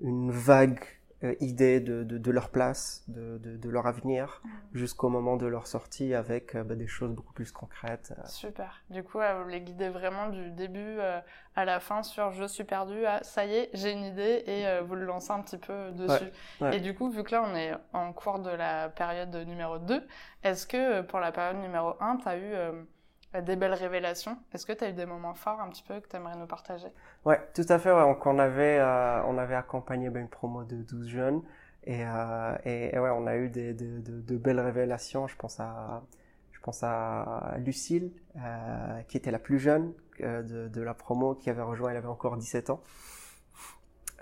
une 0.00 0.30
vague 0.30 0.84
euh, 1.22 1.34
idée 1.40 1.80
de, 1.80 2.02
de, 2.02 2.30
leur 2.30 2.50
place, 2.50 3.04
de, 3.08 3.38
de 3.38 3.68
leur 3.70 3.86
avenir, 3.86 4.42
mm. 4.42 4.48
jusqu'au 4.74 5.08
moment 5.08 5.36
de 5.36 5.46
leur 5.46 5.66
sortie 5.66 6.12
avec 6.12 6.54
euh, 6.54 6.64
bah, 6.64 6.74
des 6.74 6.88
choses 6.88 7.12
beaucoup 7.12 7.32
plus 7.32 7.52
concrètes. 7.52 8.12
Euh. 8.18 8.22
Super. 8.26 8.82
Du 8.90 9.04
coup, 9.04 9.18
vous 9.18 9.48
les 9.48 9.60
guidez 9.60 9.88
vraiment 9.88 10.28
du 10.28 10.50
début 10.50 10.98
à 11.56 11.64
la 11.64 11.78
fin 11.78 12.02
sur 12.02 12.32
je 12.32 12.44
suis 12.44 12.64
perdu 12.64 13.06
à 13.06 13.22
ça 13.22 13.46
y 13.46 13.54
est, 13.54 13.70
j'ai 13.74 13.92
une 13.92 14.04
idée 14.04 14.42
et 14.46 14.80
vous 14.82 14.96
le 14.96 15.04
lancez 15.04 15.30
un 15.30 15.40
petit 15.40 15.58
peu 15.58 15.92
dessus. 15.92 16.30
Et 16.72 16.80
du 16.80 16.94
coup, 16.94 17.10
vu 17.10 17.22
que 17.22 17.30
là 17.32 17.44
on 17.48 17.54
est 17.54 17.72
en 17.92 18.12
cours 18.12 18.40
de 18.40 18.50
la 18.50 18.88
période 18.88 19.34
numéro 19.46 19.78
2, 19.78 20.02
est-ce 20.42 20.66
que 20.66 21.02
pour 21.02 21.20
la 21.20 21.32
période 21.32 21.58
numéro 21.58 21.94
1, 22.00 22.16
tu 22.16 22.28
as 22.28 22.38
eu 22.38 22.54
des 23.42 23.56
belles 23.56 23.74
révélations. 23.74 24.38
Est-ce 24.52 24.66
que 24.66 24.72
tu 24.72 24.84
as 24.84 24.90
eu 24.90 24.92
des 24.92 25.06
moments 25.06 25.34
forts 25.34 25.60
un 25.60 25.68
petit 25.68 25.82
peu 25.82 26.00
que 26.00 26.08
tu 26.08 26.16
aimerais 26.16 26.36
nous 26.36 26.46
partager? 26.46 26.88
Ouais, 27.24 27.40
tout 27.54 27.66
à 27.68 27.78
fait. 27.78 27.92
Ouais. 27.92 28.02
Donc, 28.02 28.24
on, 28.26 28.38
avait, 28.38 28.78
euh, 28.78 29.22
on 29.24 29.38
avait 29.38 29.54
accompagné 29.54 30.10
ben, 30.10 30.20
une 30.20 30.28
promo 30.28 30.64
de 30.64 30.76
12 30.76 31.08
jeunes 31.08 31.42
et, 31.84 32.04
euh, 32.04 32.56
et, 32.64 32.98
ouais, 32.98 33.10
on 33.10 33.26
a 33.26 33.36
eu 33.36 33.48
des, 33.48 33.74
de, 33.74 34.00
de, 34.00 34.20
de, 34.20 34.36
belles 34.36 34.60
révélations. 34.60 35.26
Je 35.26 35.36
pense 35.36 35.58
à, 35.60 36.02
je 36.52 36.60
pense 36.60 36.82
à 36.82 37.56
Lucille, 37.58 38.12
euh, 38.36 39.00
qui 39.08 39.16
était 39.16 39.30
la 39.30 39.38
plus 39.38 39.58
jeune 39.58 39.92
de, 40.20 40.68
de, 40.68 40.80
la 40.80 40.94
promo, 40.94 41.34
qui 41.34 41.50
avait 41.50 41.62
rejoint, 41.62 41.90
elle 41.90 41.96
avait 41.96 42.06
encore 42.06 42.36
17 42.36 42.70
ans. 42.70 42.80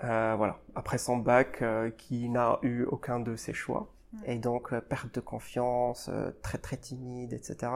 Voilà, 0.01 0.57
après 0.75 0.97
son 0.97 1.17
bac, 1.17 1.63
qui 1.97 2.27
n'a 2.29 2.57
eu 2.63 2.83
aucun 2.83 3.19
de 3.19 3.35
ses 3.35 3.53
choix. 3.53 3.93
Et 4.25 4.37
donc, 4.37 4.77
perte 4.79 5.15
de 5.15 5.21
confiance, 5.21 6.09
très 6.41 6.57
très 6.57 6.77
timide, 6.77 7.33
etc 7.33 7.71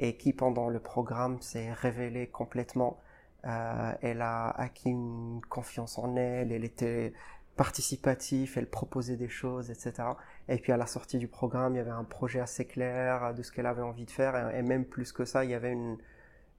et 0.00 0.16
qui 0.16 0.32
pendant 0.32 0.68
le 0.68 0.80
programme 0.80 1.40
s'est 1.42 1.72
révélée 1.72 2.26
complètement. 2.26 2.98
Euh, 3.44 3.92
elle 4.00 4.22
a 4.22 4.48
acquis 4.48 4.88
une 4.88 5.40
confiance 5.48 5.98
en 5.98 6.16
elle, 6.16 6.52
elle 6.52 6.64
était 6.64 7.12
participative, 7.56 8.54
elle 8.56 8.68
proposait 8.68 9.16
des 9.16 9.28
choses, 9.28 9.70
etc. 9.70 10.08
Et 10.48 10.56
puis 10.56 10.72
à 10.72 10.78
la 10.78 10.86
sortie 10.86 11.18
du 11.18 11.28
programme, 11.28 11.74
il 11.74 11.76
y 11.76 11.80
avait 11.80 11.90
un 11.90 12.04
projet 12.04 12.40
assez 12.40 12.64
clair 12.64 13.34
de 13.34 13.42
ce 13.42 13.52
qu'elle 13.52 13.66
avait 13.66 13.82
envie 13.82 14.06
de 14.06 14.10
faire, 14.10 14.54
et, 14.54 14.62
même 14.62 14.86
plus 14.86 15.12
que 15.12 15.26
ça, 15.26 15.44
il 15.44 15.50
y 15.50 15.54
avait 15.54 15.72
une, 15.72 15.98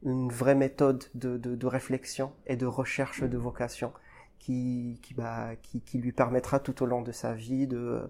vraie 0.03 0.55
méthode 0.55 1.03
de, 1.15 1.65
réflexion 1.65 2.33
et 2.47 2.55
de 2.55 2.65
recherche 2.67 3.23
de 3.23 3.37
vocation 3.37 3.93
bah, 5.15 5.55
qui, 5.61 5.97
lui 5.97 6.11
permettra 6.11 6.59
tout 6.59 6.83
au 6.83 6.85
long 6.85 7.01
de 7.01 7.11
sa 7.11 7.33
vie 7.33 7.67
de, 7.67 8.07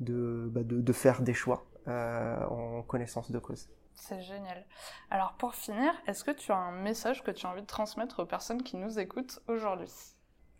bah, 0.00 0.92
faire 0.92 1.22
des 1.22 1.34
choix 1.34 1.66
euh, 1.88 2.44
en 2.46 2.82
connaissance 2.82 3.30
de 3.32 3.38
cause. 3.38 3.68
C'est 4.00 4.22
génial. 4.22 4.64
Alors 5.10 5.34
pour 5.34 5.54
finir, 5.54 5.92
est-ce 6.06 6.24
que 6.24 6.30
tu 6.30 6.52
as 6.52 6.56
un 6.56 6.72
message 6.72 7.22
que 7.24 7.30
tu 7.30 7.46
as 7.46 7.50
envie 7.50 7.62
de 7.62 7.66
transmettre 7.66 8.20
aux 8.20 8.26
personnes 8.26 8.62
qui 8.62 8.76
nous 8.76 8.98
écoutent 8.98 9.40
aujourd'hui? 9.48 9.92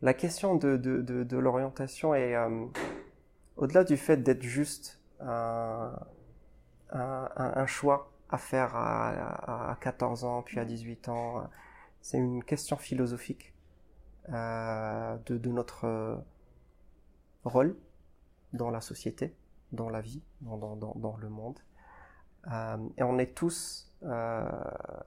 La 0.02 0.12
question 0.12 0.56
de, 0.56 0.76
de, 0.76 1.00
de, 1.00 1.38
l'orientation 1.38 2.14
est, 2.14 2.34
euh, 2.34 2.66
au-delà 3.56 3.84
du 3.84 3.96
fait 3.96 4.18
d'être 4.18 4.42
juste 4.42 5.00
un, 5.20 5.92
un, 6.90 7.28
un, 7.36 7.66
choix 7.66 8.12
à 8.28 8.38
faire 8.38 8.76
à, 8.76 9.70
à, 9.70 9.76
14 9.76 10.24
ans, 10.24 10.42
puis 10.42 10.58
à 10.58 10.64
18 10.64 11.08
ans, 11.08 11.48
c'est 12.00 12.18
une 12.18 12.44
question 12.44 12.76
philosophique 12.76 13.54
euh, 14.28 15.16
de, 15.26 15.48
notre 15.48 15.84
euh, 15.86 16.16
rôle 17.44 17.76
dans 18.52 18.70
la 18.70 18.80
société, 18.80 19.34
dans 19.72 19.88
la 19.88 20.00
vie, 20.00 20.22
dans, 20.42 20.76
dans, 20.76 20.94
dans 20.94 21.16
le 21.16 21.28
monde. 21.28 21.58
Euh, 22.46 22.76
et 22.96 23.02
on 23.02 23.18
est 23.18 23.34
tous 23.34 23.90
euh, 24.04 24.48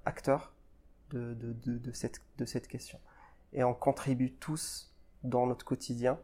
acteurs 0.06 0.54
de, 1.12 1.36
cette, 1.94 2.68
question. 2.68 3.00
Et 3.54 3.64
on 3.64 3.74
contribue 3.74 4.32
tous 4.34 4.94
dans 5.24 5.46
notre 5.46 5.66
quotidien, 5.66 6.18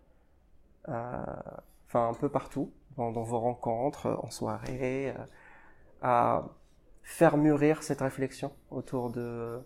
euh, 0.88 1.24
enfin 1.88 2.10
un 2.10 2.13
peu 2.13 2.30
partout, 2.30 2.72
dans, 2.96 3.12
vos 3.12 3.39
rencontres, 3.39 4.20
en 4.24 4.32
soirée, 4.32 5.13
à 6.02 6.46
faire 7.04 7.38
mûrir 7.38 7.84
cette 7.84 8.02
réflexion 8.02 8.54
autour 8.72 9.12
de, 9.12 9.62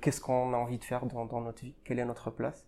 qu'est-ce 0.00 0.20
qu'on 0.20 0.52
a 0.52 0.56
envie 0.56 0.78
de 0.78 0.84
faire 0.84 1.06
dans, 1.06 1.40
notre 1.40 1.62
vie, 1.62 1.74
quelle 1.84 1.98
est 1.98 2.04
notre 2.04 2.30
place. 2.30 2.66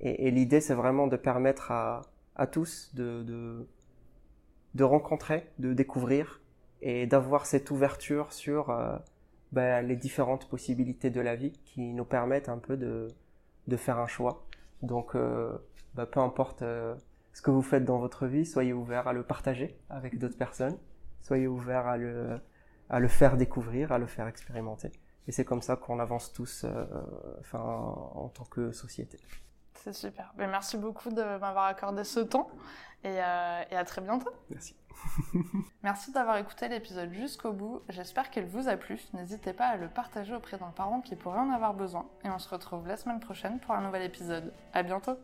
Et, 0.00 0.30
l'idée, 0.30 0.60
c'est 0.62 0.74
vraiment 0.74 1.06
de 1.06 1.16
permettre 1.16 1.70
à, 1.70 2.46
tous 2.50 2.94
de, 2.94 3.68
de 4.74 4.84
rencontrer, 4.84 5.50
de 5.58 5.72
découvrir 5.72 6.40
et 6.82 7.06
d'avoir 7.06 7.46
cette 7.46 7.70
ouverture 7.70 8.32
sur 8.32 8.70
euh, 8.70 8.96
bah, 9.52 9.82
les 9.82 9.96
différentes 9.96 10.48
possibilités 10.48 11.10
de 11.10 11.20
la 11.20 11.36
vie 11.36 11.52
qui 11.64 11.92
nous 11.92 12.04
permettent 12.04 12.48
un 12.48 12.58
peu 12.58 12.76
de, 12.76 13.08
de 13.68 13.76
faire 13.76 13.98
un 13.98 14.06
choix. 14.06 14.44
Donc, 14.82 15.14
euh, 15.14 15.56
bah, 15.94 16.06
peu 16.06 16.20
importe 16.20 16.62
euh, 16.62 16.94
ce 17.32 17.40
que 17.40 17.50
vous 17.50 17.62
faites 17.62 17.84
dans 17.84 17.98
votre 17.98 18.26
vie, 18.26 18.44
soyez 18.44 18.72
ouvert 18.72 19.08
à 19.08 19.12
le 19.12 19.22
partager 19.22 19.78
avec 19.88 20.18
d'autres 20.18 20.36
personnes, 20.36 20.76
soyez 21.22 21.46
ouvert 21.46 21.86
à 21.86 21.96
le, 21.96 22.40
à 22.90 23.00
le 23.00 23.08
faire 23.08 23.36
découvrir, 23.36 23.92
à 23.92 23.98
le 23.98 24.06
faire 24.06 24.26
expérimenter. 24.26 24.90
Et 25.26 25.32
c'est 25.32 25.44
comme 25.44 25.62
ça 25.62 25.76
qu'on 25.76 26.00
avance 26.00 26.34
tous 26.34 26.66
enfin, 27.40 27.60
en 27.60 28.28
tant 28.28 28.44
que 28.44 28.72
société. 28.72 29.18
C'est 29.72 29.94
super. 29.94 30.32
Mais 30.36 30.46
merci 30.46 30.76
beaucoup 30.76 31.10
de 31.10 31.22
m'avoir 31.22 31.64
accordé 31.64 32.04
ce 32.04 32.20
temps 32.20 32.50
et, 33.04 33.22
euh, 33.22 33.62
et 33.70 33.76
à 33.76 33.84
très 33.84 34.00
bientôt. 34.00 34.30
Merci. 34.50 34.74
Merci 35.82 36.12
d'avoir 36.12 36.38
écouté 36.38 36.68
l'épisode 36.68 37.12
jusqu'au 37.12 37.52
bout. 37.52 37.82
J'espère 37.88 38.30
qu'il 38.30 38.46
vous 38.46 38.68
a 38.68 38.76
plu. 38.76 38.98
N'hésitez 39.12 39.52
pas 39.52 39.66
à 39.66 39.76
le 39.76 39.88
partager 39.88 40.34
auprès 40.34 40.58
d'un 40.58 40.70
parent 40.70 41.00
qui 41.00 41.14
pourrait 41.14 41.38
en 41.38 41.50
avoir 41.50 41.74
besoin. 41.74 42.06
Et 42.24 42.30
on 42.30 42.38
se 42.38 42.48
retrouve 42.48 42.86
la 42.88 42.96
semaine 42.96 43.20
prochaine 43.20 43.60
pour 43.60 43.74
un 43.74 43.82
nouvel 43.82 44.02
épisode. 44.02 44.52
À 44.72 44.82
bientôt! 44.82 45.18